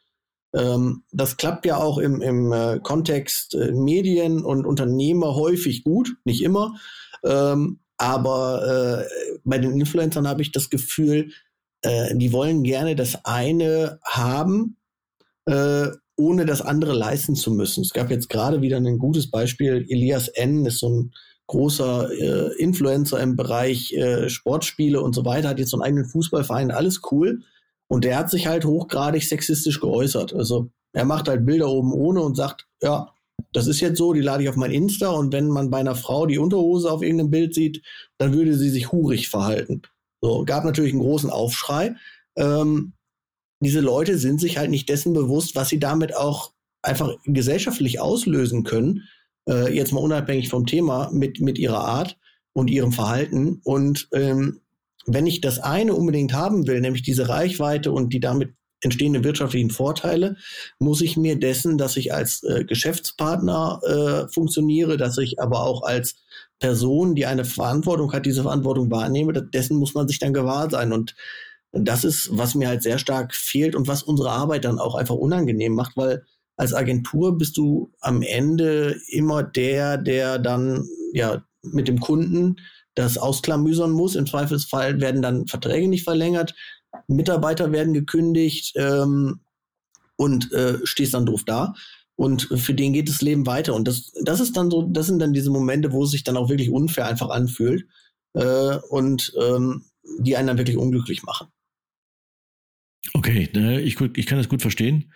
[0.53, 6.15] Ähm, das klappt ja auch im, im äh, Kontext äh, Medien und Unternehmer häufig gut,
[6.25, 6.75] nicht immer.
[7.23, 11.31] Ähm, aber äh, bei den Influencern habe ich das Gefühl,
[11.83, 14.77] äh, die wollen gerne das eine haben,
[15.45, 15.87] äh,
[16.21, 17.81] ohne das andere leisten zu müssen.
[17.81, 19.85] Es gab jetzt gerade wieder ein gutes Beispiel.
[19.89, 20.65] Elias N.
[20.65, 21.13] ist so ein
[21.47, 26.05] großer äh, Influencer im Bereich äh, Sportspiele und so weiter, hat jetzt so einen eigenen
[26.05, 27.41] Fußballverein, alles cool.
[27.87, 30.33] Und der hat sich halt hochgradig sexistisch geäußert.
[30.33, 33.13] Also er macht halt Bilder oben ohne und sagt, ja,
[33.51, 35.95] das ist jetzt so, die lade ich auf mein Insta und wenn man bei einer
[35.95, 37.81] Frau die Unterhose auf irgendeinem Bild sieht,
[38.17, 39.81] dann würde sie sich hurig verhalten.
[40.21, 41.95] So, gab natürlich einen großen Aufschrei.
[42.37, 42.93] Ähm,
[43.61, 46.51] diese Leute sind sich halt nicht dessen bewusst, was sie damit auch
[46.81, 49.03] einfach gesellschaftlich auslösen können,
[49.47, 52.17] äh, jetzt mal unabhängig vom Thema, mit, mit ihrer Art
[52.53, 53.61] und ihrem Verhalten.
[53.63, 54.61] Und ähm,
[55.05, 58.53] wenn ich das eine unbedingt haben will, nämlich diese Reichweite und die damit
[58.83, 60.37] entstehenden wirtschaftlichen Vorteile,
[60.79, 65.83] muss ich mir dessen, dass ich als äh, Geschäftspartner äh, funktioniere, dass ich aber auch
[65.83, 66.15] als
[66.59, 70.93] Person, die eine Verantwortung hat, diese Verantwortung wahrnehme, dessen muss man sich dann gewahr sein.
[70.93, 71.15] Und
[71.71, 75.15] das ist, was mir halt sehr stark fehlt und was unsere Arbeit dann auch einfach
[75.15, 76.25] unangenehm macht, weil
[76.57, 82.57] als Agentur bist du am Ende immer der, der dann ja mit dem Kunden
[82.95, 84.15] das ausklamüsern muss.
[84.15, 86.53] Im Zweifelsfall werden dann Verträge nicht verlängert.
[87.07, 89.39] Mitarbeiter werden gekündigt ähm,
[90.17, 91.73] und äh, stehst dann doof da.
[92.15, 93.73] Und für den geht das Leben weiter.
[93.73, 96.37] Und das, das ist dann so, das sind dann diese Momente, wo es sich dann
[96.37, 97.87] auch wirklich unfair einfach anfühlt
[98.33, 99.85] äh, und ähm,
[100.19, 101.47] die einen dann wirklich unglücklich machen.
[103.13, 103.49] Okay,
[103.83, 105.11] ich, ich kann das gut verstehen,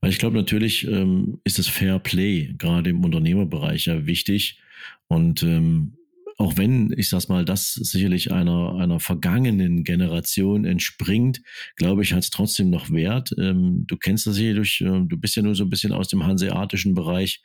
[0.00, 4.60] weil ich glaube natürlich ähm, ist das Fair Play gerade im Unternehmerbereich ja wichtig
[5.06, 5.96] und ähm,
[6.40, 11.42] auch wenn, ich sag's mal, das sicherlich einer, einer vergangenen Generation entspringt,
[11.76, 13.34] glaube ich, hat es trotzdem noch Wert.
[13.38, 16.24] Ähm, du kennst das sicherlich, äh, du bist ja nur so ein bisschen aus dem
[16.24, 17.42] hanseatischen Bereich.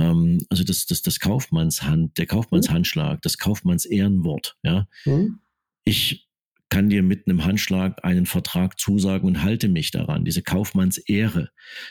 [0.00, 4.88] Ähm, also das, das, das Kaufmannshand, der Kaufmannshandschlag, das Kaufmannsehrenwort, ja.
[5.04, 5.38] Mhm.
[5.84, 6.25] Ich
[6.68, 10.24] kann dir mit einem Handschlag einen Vertrag zusagen und halte mich daran.
[10.24, 11.50] Diese Kaufmannsehre.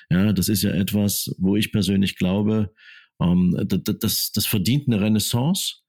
[0.09, 2.73] Ja, das ist ja etwas, wo ich persönlich glaube,
[3.21, 5.85] ähm, das, das, das verdient eine Renaissance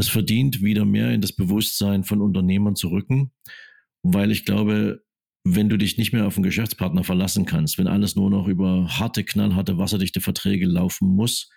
[0.00, 3.32] es verdient, wieder mehr in das Bewusstsein von Unternehmern zu rücken,
[4.02, 5.04] weil ich glaube,
[5.44, 8.88] wenn du dich nicht mehr auf einen Geschäftspartner verlassen kannst, wenn alles nur noch über
[8.98, 11.50] harte, knallharte, wasserdichte Verträge laufen muss,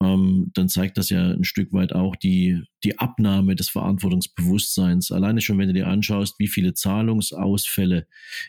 [0.00, 5.10] ähm, dann zeigt das ja ein Stück weit auch die, die Abnahme des Verantwortungsbewusstseins.
[5.10, 8.06] Alleine schon, wenn du dir anschaust, wie viele Zahlungsausfälle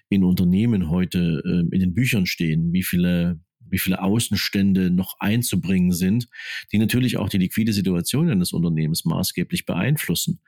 [0.10, 3.40] in Unternehmen heute äh, in den Büchern stehen, wie viele
[3.72, 6.28] wie viele Außenstände noch einzubringen sind,
[6.72, 10.40] die natürlich auch die liquide Situation eines Unternehmens maßgeblich beeinflussen.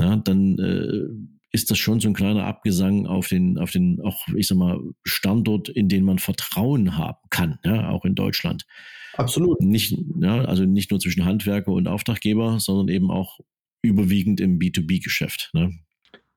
[0.00, 4.26] Ja, dann äh, ist das schon so ein kleiner Abgesang auf den, auf den, auch,
[4.36, 8.66] ich sag mal, Standort, in den man Vertrauen haben kann, ja, auch in Deutschland.
[9.14, 9.60] Absolut.
[9.60, 13.38] Nicht, ja, also nicht nur zwischen Handwerker und Auftraggeber, sondern eben auch
[13.82, 15.50] überwiegend im B2B-Geschäft.
[15.54, 15.72] Ne?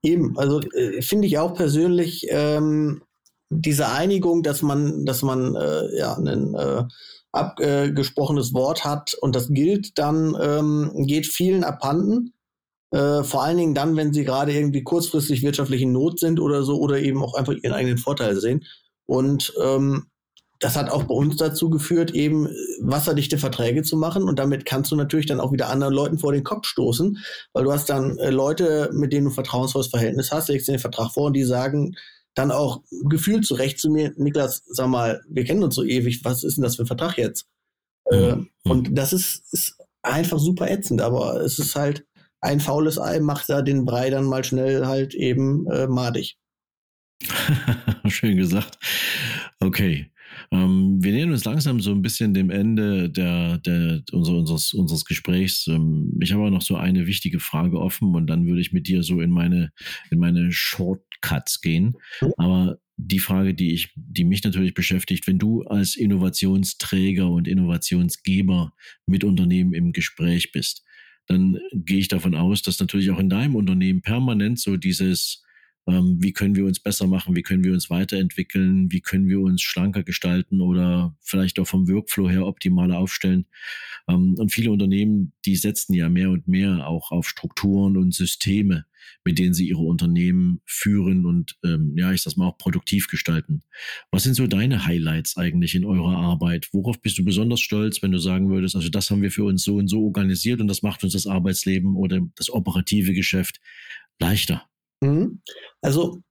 [0.04, 3.04] Eben, also äh, finde ich auch persönlich ähm,
[3.50, 6.84] diese Einigung, dass man, dass man äh, ja ein äh,
[7.34, 12.34] abgesprochenes Wort hat und das gilt, dann ähm, geht vielen abhanden.
[12.92, 16.64] Äh, vor allen Dingen dann, wenn sie gerade irgendwie kurzfristig wirtschaftlich in Not sind oder
[16.64, 18.66] so oder eben auch einfach ihren eigenen Vorteil sehen.
[19.06, 20.08] Und ähm,
[20.60, 22.48] das hat auch bei uns dazu geführt, eben
[22.82, 24.24] wasserdichte Verträge zu machen.
[24.24, 27.18] Und damit kannst du natürlich dann auch wieder anderen Leuten vor den Kopf stoßen,
[27.54, 31.12] weil du hast dann äh, Leute, mit denen du vertrauensvolles Verhältnis hast, legst den Vertrag
[31.12, 31.96] vor und die sagen,
[32.36, 36.44] dann auch gefühlt zurecht zu mir, Niklas, sag mal, wir kennen uns so ewig, was
[36.44, 37.48] ist denn das für ein Vertrag jetzt?
[38.10, 38.18] Mhm.
[38.18, 42.06] Äh, und das ist, ist einfach super ätzend, aber es ist halt
[42.42, 46.38] ein faules Ei, macht da den Brei dann mal schnell halt eben äh, madig.
[48.08, 48.78] Schön gesagt.
[49.60, 50.12] Okay.
[50.52, 55.06] Ähm, wir nähern uns langsam so ein bisschen dem Ende der, der, unser, unseres, unseres
[55.06, 55.68] Gesprächs.
[55.68, 58.88] Ähm, ich habe aber noch so eine wichtige Frage offen und dann würde ich mit
[58.88, 59.72] dir so in meine,
[60.10, 61.96] in meine Shortcuts gehen.
[62.38, 68.74] Aber die Frage, die ich, die mich natürlich beschäftigt, wenn du als Innovationsträger und Innovationsgeber
[69.08, 70.84] mit Unternehmen im Gespräch bist,
[71.32, 75.44] dann gehe ich davon aus, dass natürlich auch in deinem Unternehmen permanent so dieses
[75.88, 79.62] wie können wir uns besser machen, wie können wir uns weiterentwickeln, wie können wir uns
[79.62, 83.48] schlanker gestalten oder vielleicht auch vom Workflow her optimaler aufstellen.
[84.08, 88.86] Ähm, und viele Unternehmen, die setzen ja mehr und mehr auch auf Strukturen und Systeme,
[89.26, 93.64] mit denen sie ihre Unternehmen führen und ähm, ja, ich sag mal auch produktiv gestalten.
[94.12, 96.70] Was sind so deine Highlights eigentlich in eurer Arbeit?
[96.74, 99.64] Worauf bist du besonders stolz, wenn du sagen würdest, also das haben wir für uns
[99.64, 103.60] so und so organisiert und das macht uns das Arbeitsleben oder das operative Geschäft
[104.20, 104.68] leichter?
[105.02, 105.42] Mhm.
[105.82, 106.22] Also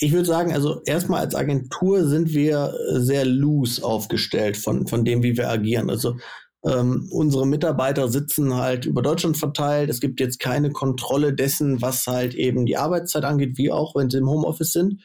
[0.00, 5.22] ich würde sagen, also erstmal als Agentur sind wir sehr loose aufgestellt von, von dem,
[5.22, 5.88] wie wir agieren.
[5.88, 6.16] Also
[6.64, 9.90] ähm, unsere Mitarbeiter sitzen halt über Deutschland verteilt.
[9.90, 14.10] Es gibt jetzt keine Kontrolle dessen, was halt eben die Arbeitszeit angeht, wie auch, wenn
[14.10, 15.02] sie im Homeoffice sind,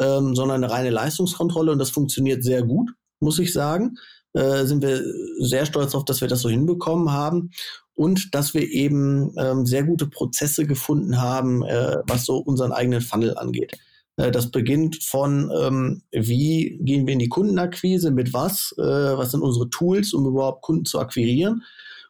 [0.00, 3.96] ähm, sondern eine reine Leistungskontrolle und das funktioniert sehr gut, muss ich sagen.
[4.34, 5.02] Äh, sind wir
[5.40, 7.50] sehr stolz darauf, dass wir das so hinbekommen haben
[7.94, 13.02] und dass wir eben ähm, sehr gute Prozesse gefunden haben, äh, was so unseren eigenen
[13.02, 13.78] Funnel angeht.
[14.16, 19.32] Äh, das beginnt von, ähm, wie gehen wir in die Kundenakquise, mit was, äh, was
[19.32, 21.62] sind unsere Tools, um überhaupt Kunden zu akquirieren.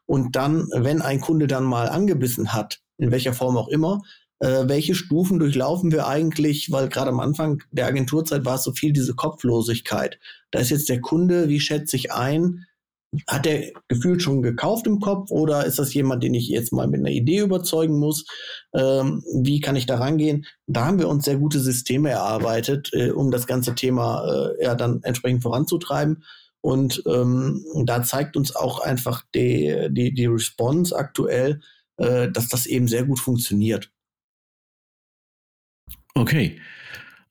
[0.07, 4.03] Und dann, wenn ein Kunde dann mal angebissen hat, in welcher Form auch immer,
[4.43, 8.73] äh, welche Stufen durchlaufen wir eigentlich, weil gerade am Anfang der Agenturzeit war es so
[8.73, 10.19] viel diese Kopflosigkeit.
[10.51, 12.67] Da ist jetzt der Kunde, wie schätze ich ein,
[13.29, 16.89] hat der gefühlt schon gekauft im Kopf oder ist das jemand, den ich jetzt mal
[16.89, 18.25] mit einer Idee überzeugen muss?
[18.75, 20.47] Ähm, wie kann ich da rangehen?
[20.67, 24.75] Da haben wir uns sehr gute Systeme erarbeitet, äh, um das ganze Thema äh, ja
[24.75, 26.25] dann entsprechend voranzutreiben.
[26.63, 31.61] Und ähm, da zeigt uns auch einfach die, die, die Response aktuell,
[31.99, 33.93] äh, dass das eben sehr gut funktioniert.
[36.15, 36.61] Okay.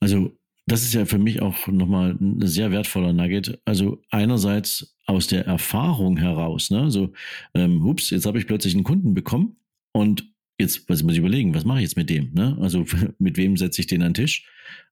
[0.00, 3.60] Also das ist ja für mich auch nochmal ein sehr wertvoller Nugget.
[3.64, 6.90] Also einerseits aus der Erfahrung heraus, ne?
[6.90, 7.12] So,
[7.54, 9.56] ähm, hups, jetzt habe ich plötzlich einen Kunden bekommen
[9.92, 12.32] und jetzt was muss ich überlegen, was mache ich jetzt mit dem?
[12.32, 12.56] Ne?
[12.60, 12.84] Also
[13.18, 14.46] mit wem setze ich den an den Tisch?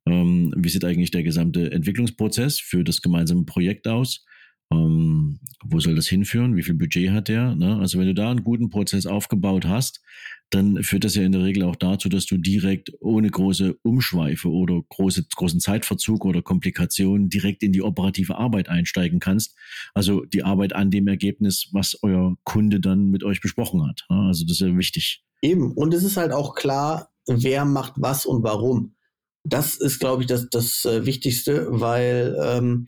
[0.06, 4.24] Ähm, wie sieht eigentlich der gesamte Entwicklungsprozess für das gemeinsame Projekt aus?
[4.72, 6.56] Ähm, wo soll das hinführen?
[6.56, 7.54] Wie viel Budget hat der?
[7.54, 7.78] Ne?
[7.78, 10.00] Also wenn du da einen guten Prozess aufgebaut hast,
[10.50, 14.48] dann führt das ja in der Regel auch dazu, dass du direkt ohne große Umschweife
[14.48, 19.56] oder große, großen Zeitverzug oder Komplikationen direkt in die operative Arbeit einsteigen kannst.
[19.94, 24.04] Also die Arbeit an dem Ergebnis, was euer Kunde dann mit euch besprochen hat.
[24.08, 25.24] Also das ist ja wichtig.
[25.40, 25.72] Eben.
[25.72, 28.96] Und es ist halt auch klar, wer macht was und warum.
[29.44, 32.86] Das ist, glaube ich, das, das äh, Wichtigste, weil ähm,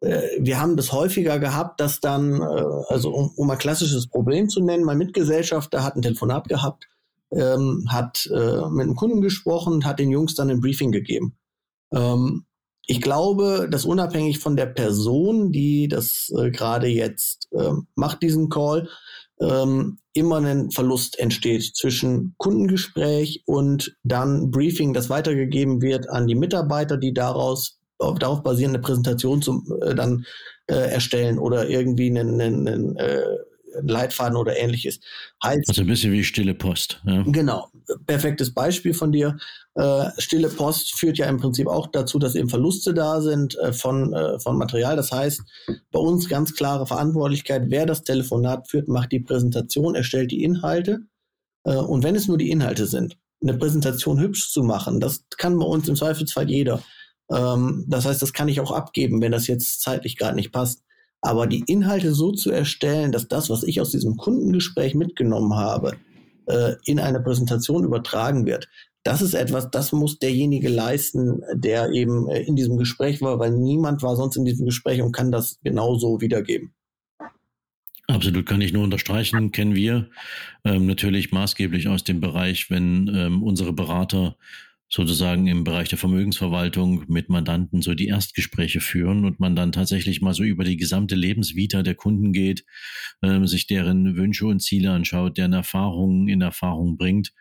[0.00, 4.48] äh, wir haben das häufiger gehabt, dass dann, äh, also um, um ein klassisches Problem
[4.48, 6.88] zu nennen, mein Mitgesellschafter hat ein Telefonat gehabt,
[7.34, 11.36] ähm, hat äh, mit einem Kunden gesprochen hat den Jungs dann ein Briefing gegeben.
[11.92, 12.46] Ähm,
[12.86, 18.48] ich glaube, dass unabhängig von der Person, die das äh, gerade jetzt äh, macht, diesen
[18.48, 18.88] Call,
[19.40, 26.34] ähm, immer ein Verlust entsteht zwischen Kundengespräch und dann Briefing, das weitergegeben wird an die
[26.34, 30.26] Mitarbeiter, die daraus auf, darauf basierende Präsentation zum, äh, dann
[30.66, 33.24] äh, erstellen oder irgendwie einen, einen, einen äh,
[33.80, 35.00] Leitfaden oder ähnliches.
[35.42, 37.00] Heißt, also ein bisschen wie stille Post.
[37.04, 37.22] Ja.
[37.26, 37.70] Genau,
[38.06, 39.36] perfektes Beispiel von dir.
[39.74, 43.72] Äh, stille Post führt ja im Prinzip auch dazu, dass eben Verluste da sind äh,
[43.72, 44.96] von, äh, von Material.
[44.96, 45.42] Das heißt,
[45.90, 51.00] bei uns ganz klare Verantwortlichkeit, wer das Telefonat führt, macht die Präsentation, erstellt die Inhalte.
[51.64, 55.64] Und wenn es nur die Inhalte sind, eine Präsentation hübsch zu machen, das kann bei
[55.64, 56.82] uns im Zweifelsfall jeder.
[57.30, 60.82] Ähm, das heißt, das kann ich auch abgeben, wenn das jetzt zeitlich gerade nicht passt.
[61.22, 65.96] Aber die Inhalte so zu erstellen, dass das, was ich aus diesem Kundengespräch mitgenommen habe,
[66.46, 68.68] äh, in eine Präsentation übertragen wird,
[69.04, 73.52] das ist etwas, das muss derjenige leisten, der eben äh, in diesem Gespräch war, weil
[73.52, 76.72] niemand war sonst in diesem Gespräch und kann das genauso wiedergeben.
[78.08, 80.08] Absolut kann ich nur unterstreichen, kennen wir
[80.64, 84.36] ähm, natürlich maßgeblich aus dem Bereich, wenn ähm, unsere Berater
[84.94, 90.20] sozusagen im Bereich der Vermögensverwaltung mit Mandanten so die Erstgespräche führen und man dann tatsächlich
[90.20, 92.66] mal so über die gesamte Lebensvita der Kunden geht,
[93.22, 97.32] ähm, sich deren Wünsche und Ziele anschaut, deren Erfahrungen in Erfahrung bringt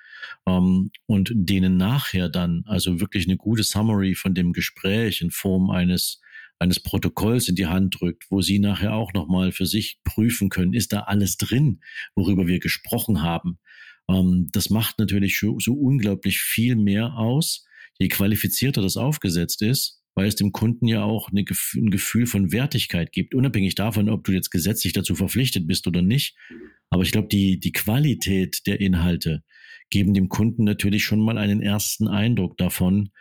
[0.48, 5.72] ähm, und denen nachher dann also wirklich eine gute Summary von dem Gespräch in Form
[5.72, 6.22] eines
[6.58, 10.74] eines Protokolls in die Hand drückt, wo Sie nachher auch nochmal für sich prüfen können,
[10.74, 11.82] ist da alles drin,
[12.14, 13.58] worüber wir gesprochen haben.
[14.12, 17.66] Ähm, das macht natürlich so unglaublich viel mehr aus,
[18.00, 22.52] je qualifizierter das aufgesetzt ist, weil es dem Kunden ja auch eine, ein Gefühl von
[22.52, 26.36] Wertigkeit gibt, unabhängig davon, ob du jetzt gesetzlich dazu verpflichtet bist oder nicht.
[26.90, 29.44] Aber ich glaube, die, die Qualität der Inhalte
[29.90, 33.12] geben dem Kunden natürlich schon mal einen ersten Eindruck davon,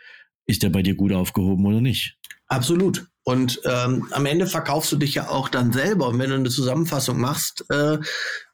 [0.47, 2.17] ist er bei dir gut aufgehoben oder nicht.
[2.51, 3.05] Absolut.
[3.23, 6.09] Und ähm, am Ende verkaufst du dich ja auch dann selber.
[6.09, 7.97] Und wenn du eine Zusammenfassung machst, äh,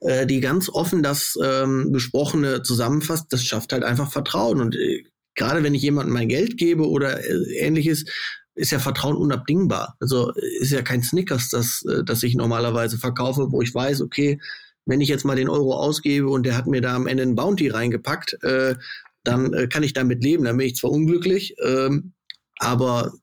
[0.02, 4.62] äh, die ganz offen das ähm, Besprochene zusammenfasst, das schafft halt einfach Vertrauen.
[4.62, 8.06] Und äh, gerade wenn ich jemandem mein Geld gebe oder äh, ähnliches,
[8.54, 9.96] ist ja Vertrauen unabdingbar.
[10.00, 14.40] Also ist ja kein Snickers, das, äh, das ich normalerweise verkaufe, wo ich weiß, okay,
[14.86, 17.36] wenn ich jetzt mal den Euro ausgebe und der hat mir da am Ende ein
[17.36, 18.76] Bounty reingepackt, äh,
[19.24, 20.44] dann äh, kann ich damit leben.
[20.44, 22.14] Dann bin ich zwar unglücklich, ähm,
[22.60, 23.14] aber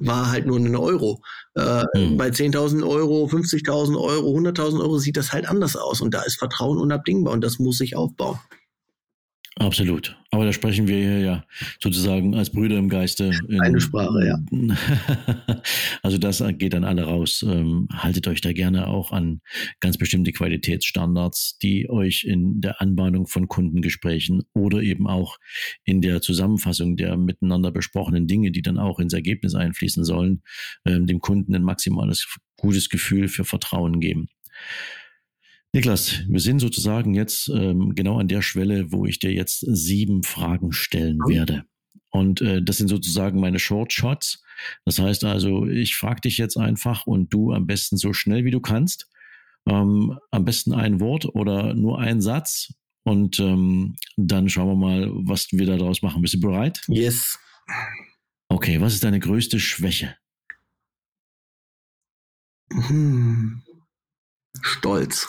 [0.00, 1.22] war halt nur ein Euro.
[1.54, 2.16] Äh, mhm.
[2.16, 6.00] Bei 10.000 Euro, 50.000 Euro, 100.000 Euro sieht das halt anders aus.
[6.00, 8.38] Und da ist Vertrauen unabdingbar und das muss sich aufbauen.
[9.56, 10.16] Absolut.
[10.30, 11.44] Aber da sprechen wir hier ja
[11.80, 13.32] sozusagen als Brüder im Geiste.
[13.60, 14.38] Eine Sprache, ja.
[16.02, 17.44] Also das geht dann alle raus.
[17.46, 19.40] Ähm, haltet euch da gerne auch an
[19.80, 25.38] ganz bestimmte Qualitätsstandards, die euch in der Anbahnung von Kundengesprächen oder eben auch
[25.84, 30.42] in der Zusammenfassung der miteinander besprochenen Dinge, die dann auch ins Ergebnis einfließen sollen,
[30.86, 34.28] ähm, dem Kunden ein maximales gutes Gefühl für Vertrauen geben.
[35.72, 40.24] Niklas, wir sind sozusagen jetzt ähm, genau an der Schwelle, wo ich dir jetzt sieben
[40.24, 41.28] Fragen stellen mhm.
[41.28, 41.64] werde.
[42.10, 44.42] Und äh, das sind sozusagen meine Short Shots.
[44.84, 48.50] Das heißt also, ich frage dich jetzt einfach und du am besten so schnell wie
[48.50, 49.08] du kannst.
[49.66, 52.74] Ähm, am besten ein Wort oder nur ein Satz.
[53.04, 56.20] Und ähm, dann schauen wir mal, was wir daraus machen.
[56.20, 56.82] Bist du bereit?
[56.88, 57.38] Yes.
[58.48, 60.16] Okay, was ist deine größte Schwäche?
[62.72, 63.62] Hm.
[64.60, 65.28] Stolz.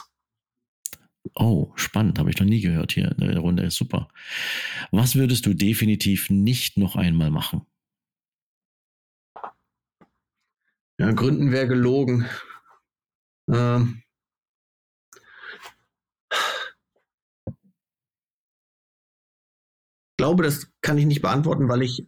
[1.36, 4.10] Oh, spannend, habe ich noch nie gehört hier in der Runde, ist super.
[4.92, 7.66] Was würdest du definitiv nicht noch einmal machen?
[11.00, 12.28] Ja, Gründen wäre gelogen.
[13.50, 14.04] Ähm.
[20.12, 22.06] Ich glaube, das kann ich nicht beantworten, weil ich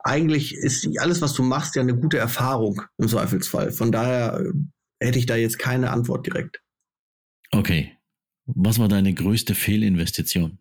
[0.00, 3.70] eigentlich ist alles, was du machst, ja eine gute Erfahrung im Zweifelsfall.
[3.70, 6.60] Von daher äh, hätte ich da jetzt keine Antwort direkt.
[7.52, 7.96] Okay,
[8.46, 10.58] was war deine größte Fehlinvestition?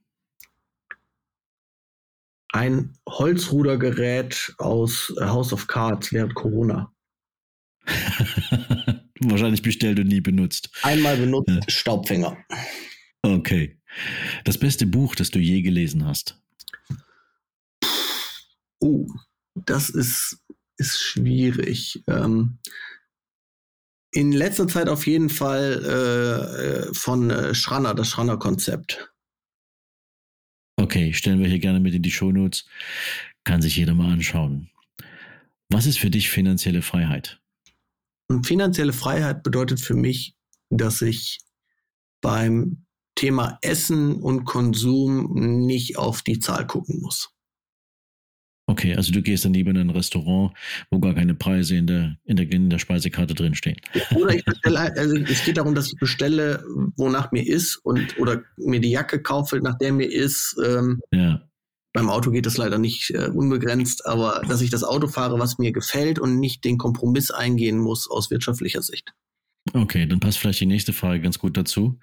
[2.51, 6.93] ein Holzrudergerät aus House of Cards während Corona.
[9.23, 10.69] Wahrscheinlich bestellt und nie benutzt.
[10.83, 11.61] Einmal benutzt, ja.
[11.67, 12.37] Staubfänger.
[13.21, 13.79] Okay.
[14.43, 16.41] Das beste Buch, das du je gelesen hast?
[18.79, 19.07] Oh,
[19.53, 20.39] das ist,
[20.77, 22.03] ist schwierig.
[22.07, 22.57] Ähm,
[24.11, 29.11] in letzter Zeit auf jeden Fall äh, äh von äh, Schranner, das Schranner-Konzept.
[30.77, 32.65] Okay, stellen wir hier gerne mit in die Shownotes.
[33.43, 34.69] Kann sich jeder mal anschauen.
[35.69, 37.39] Was ist für dich finanzielle Freiheit?
[38.27, 40.35] Und finanzielle Freiheit bedeutet für mich,
[40.69, 41.39] dass ich
[42.21, 42.85] beim
[43.15, 45.33] Thema Essen und Konsum
[45.65, 47.33] nicht auf die Zahl gucken muss.
[48.67, 50.53] Okay, also du gehst dann lieber in ein Restaurant,
[50.89, 53.77] wo gar keine Preise in der, in der, in der Speisekarte drinstehen.
[54.15, 56.63] Oder ich bestelle, also es geht darum, dass ich bestelle,
[56.95, 60.55] wonach mir ist und oder mir die Jacke kaufe, nach der mir ist.
[60.65, 61.41] Ähm, ja.
[61.93, 65.57] Beim Auto geht das leider nicht äh, unbegrenzt, aber dass ich das Auto fahre, was
[65.57, 69.13] mir gefällt und nicht den Kompromiss eingehen muss aus wirtschaftlicher Sicht.
[69.73, 71.99] Okay, dann passt vielleicht die nächste Frage ganz gut dazu.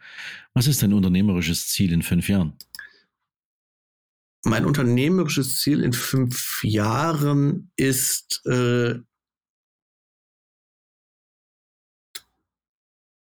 [0.54, 2.52] Was ist dein unternehmerisches Ziel in fünf Jahren?
[4.44, 8.98] Mein unternehmerisches Ziel in fünf Jahren ist äh,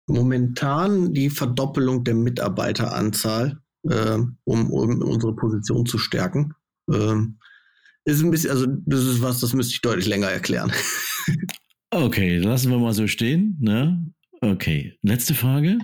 [0.07, 6.53] momentan die Verdoppelung der Mitarbeiteranzahl, äh, um, um unsere Position zu stärken.
[6.91, 7.39] Ähm,
[8.05, 10.71] ist ein bisschen, also das ist was, das müsste ich deutlich länger erklären.
[11.91, 13.57] okay, lassen wir mal so stehen.
[13.61, 14.13] Ne?
[14.41, 15.79] Okay, letzte Frage.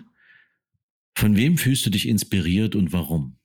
[1.17, 3.38] Von wem fühlst du dich inspiriert und warum?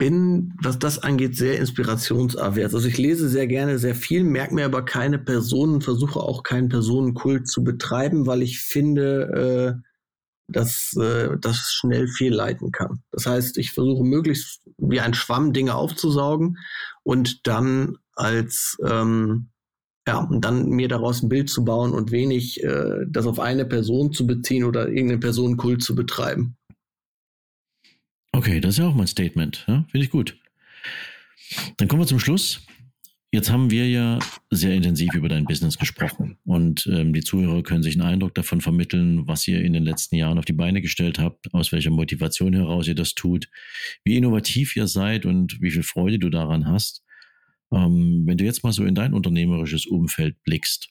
[0.00, 2.74] Bin, was das angeht, sehr inspirationsavers.
[2.74, 6.70] Also ich lese sehr gerne sehr viel, merke mir aber keine Personen, versuche auch keinen
[6.70, 9.88] Personenkult zu betreiben, weil ich finde, äh,
[10.48, 13.02] dass äh, das schnell fehlleiten kann.
[13.12, 16.56] Das heißt, ich versuche möglichst wie ein Schwamm Dinge aufzusaugen
[17.02, 19.50] und dann als ähm,
[20.08, 23.66] ja, und dann mir daraus ein Bild zu bauen und wenig äh, das auf eine
[23.66, 26.56] Person zu beziehen oder irgendeinen Personenkult zu betreiben.
[28.32, 29.64] Okay, das ist ja auch mal ein Statement.
[29.68, 29.84] Ja?
[29.90, 30.38] Finde ich gut.
[31.76, 32.66] Dann kommen wir zum Schluss.
[33.32, 34.18] Jetzt haben wir ja
[34.50, 38.60] sehr intensiv über dein Business gesprochen und ähm, die Zuhörer können sich einen Eindruck davon
[38.60, 42.54] vermitteln, was ihr in den letzten Jahren auf die Beine gestellt habt, aus welcher Motivation
[42.54, 43.48] heraus ihr das tut,
[44.02, 47.04] wie innovativ ihr seid und wie viel Freude du daran hast.
[47.72, 50.90] Ähm, wenn du jetzt mal so in dein unternehmerisches Umfeld blickst,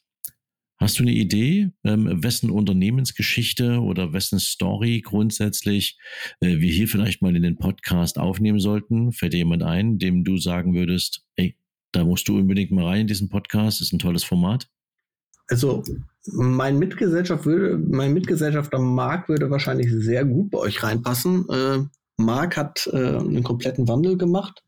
[0.81, 5.99] Hast du eine Idee, ähm, wessen Unternehmensgeschichte oder wessen Story grundsätzlich
[6.39, 9.11] äh, wir hier vielleicht mal in den Podcast aufnehmen sollten?
[9.11, 11.57] Fällt dir jemand ein, dem du sagen würdest, ey,
[11.91, 14.69] da musst du unbedingt mal rein in diesen Podcast, ist ein tolles Format?
[15.47, 15.83] Also
[16.27, 21.45] mein Mitgesellschaft würde, mein Mitgesellschafter Marc würde wahrscheinlich sehr gut bei euch reinpassen.
[21.49, 21.79] Äh,
[22.15, 24.63] Marc hat äh, einen kompletten Wandel gemacht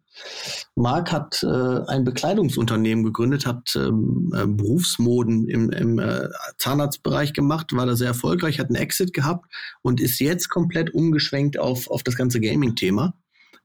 [0.76, 1.48] Marc hat äh,
[1.88, 8.08] ein Bekleidungsunternehmen gegründet, hat ähm, äh, Berufsmoden im, im äh, Zahnarztbereich gemacht, war da sehr
[8.08, 9.46] erfolgreich, hat einen Exit gehabt
[9.82, 13.14] und ist jetzt komplett umgeschwenkt auf, auf das ganze Gaming-Thema.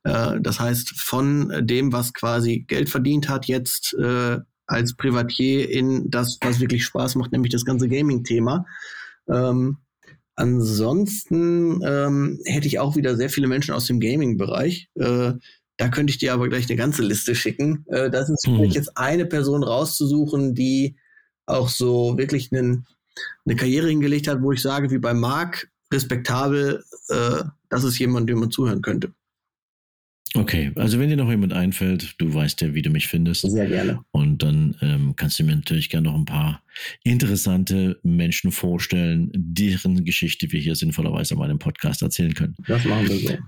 [0.04, 6.10] Äh, das heißt, von dem, was quasi Geld verdient hat, jetzt äh, als Privatier in
[6.10, 8.66] das, was wirklich Spaß macht, nämlich das ganze Gaming-Thema.
[9.28, 9.78] Ähm,
[10.34, 14.88] ansonsten ähm, hätte ich auch wieder sehr viele Menschen aus dem Gaming-Bereich.
[15.76, 17.84] Da könnte ich dir aber gleich eine ganze Liste schicken.
[17.88, 18.64] Äh, das ist hm.
[18.64, 20.96] jetzt eine Person rauszusuchen, die
[21.46, 22.86] auch so wirklich einen,
[23.44, 28.28] eine Karriere hingelegt hat, wo ich sage, wie bei Marc, respektabel, äh, das ist jemand,
[28.28, 29.12] dem man zuhören könnte.
[30.34, 33.42] Okay, also wenn dir noch jemand einfällt, du weißt ja, wie du mich findest.
[33.42, 34.00] Sehr gerne.
[34.10, 36.62] Und dann ähm, kannst du mir natürlich gerne noch ein paar
[37.04, 42.54] interessante Menschen vorstellen, deren Geschichte wir hier sinnvollerweise in meinem Podcast erzählen können.
[42.66, 43.38] Das machen wir so.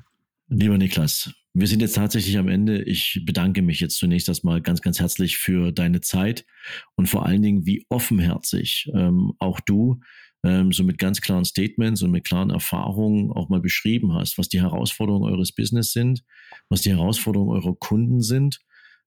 [0.49, 2.83] Lieber Niklas, wir sind jetzt tatsächlich am Ende.
[2.83, 6.45] Ich bedanke mich jetzt zunächst erstmal ganz, ganz herzlich für deine Zeit
[6.97, 10.01] und vor allen Dingen, wie offenherzig ähm, auch du
[10.45, 14.49] ähm, so mit ganz klaren Statements und mit klaren Erfahrungen auch mal beschrieben hast, was
[14.49, 16.23] die Herausforderungen eures Business sind,
[16.69, 18.61] was die Herausforderungen eurer Kunden sind,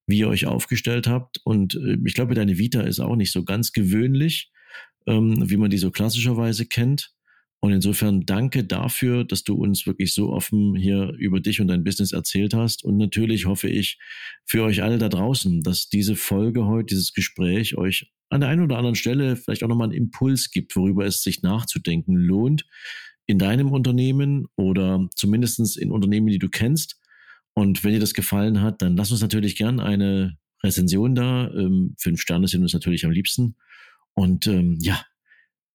[0.08, 1.40] wie ihr euch aufgestellt habt.
[1.44, 4.52] Und äh, ich glaube, deine Vita ist auch nicht so ganz gewöhnlich,
[5.08, 7.14] ähm, wie man die so klassischerweise kennt.
[7.64, 11.84] Und insofern danke dafür, dass du uns wirklich so offen hier über dich und dein
[11.84, 12.84] Business erzählt hast.
[12.84, 14.00] Und natürlich hoffe ich
[14.46, 18.64] für euch alle da draußen, dass diese Folge heute, dieses Gespräch euch an der einen
[18.64, 22.66] oder anderen Stelle vielleicht auch nochmal einen Impuls gibt, worüber es sich nachzudenken lohnt
[23.28, 27.00] in deinem Unternehmen oder zumindestens in Unternehmen, die du kennst.
[27.54, 31.52] Und wenn dir das gefallen hat, dann lass uns natürlich gern eine Rezension da.
[31.54, 33.56] Ähm, fünf Sterne sind uns natürlich am liebsten.
[34.14, 35.04] Und ähm, ja,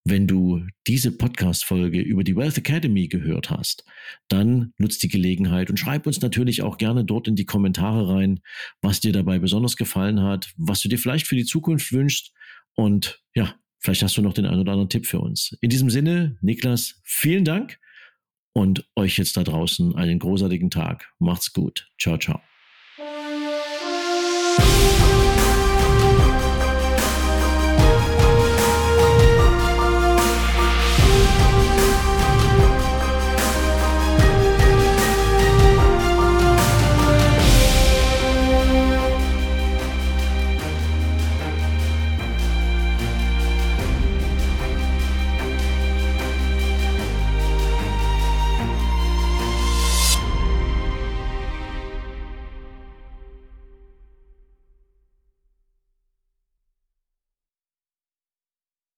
[0.09, 3.85] wenn du diese Podcast-Folge über die Wealth Academy gehört hast,
[4.29, 8.39] dann nutzt die Gelegenheit und schreib uns natürlich auch gerne dort in die Kommentare rein,
[8.81, 12.33] was dir dabei besonders gefallen hat, was du dir vielleicht für die Zukunft wünschst
[12.77, 15.57] und ja, vielleicht hast du noch den einen oder anderen Tipp für uns.
[15.61, 17.81] In diesem Sinne, Niklas, vielen Dank
[18.53, 21.13] und euch jetzt da draußen einen großartigen Tag.
[21.19, 21.91] Macht's gut.
[21.99, 22.41] Ciao, ciao.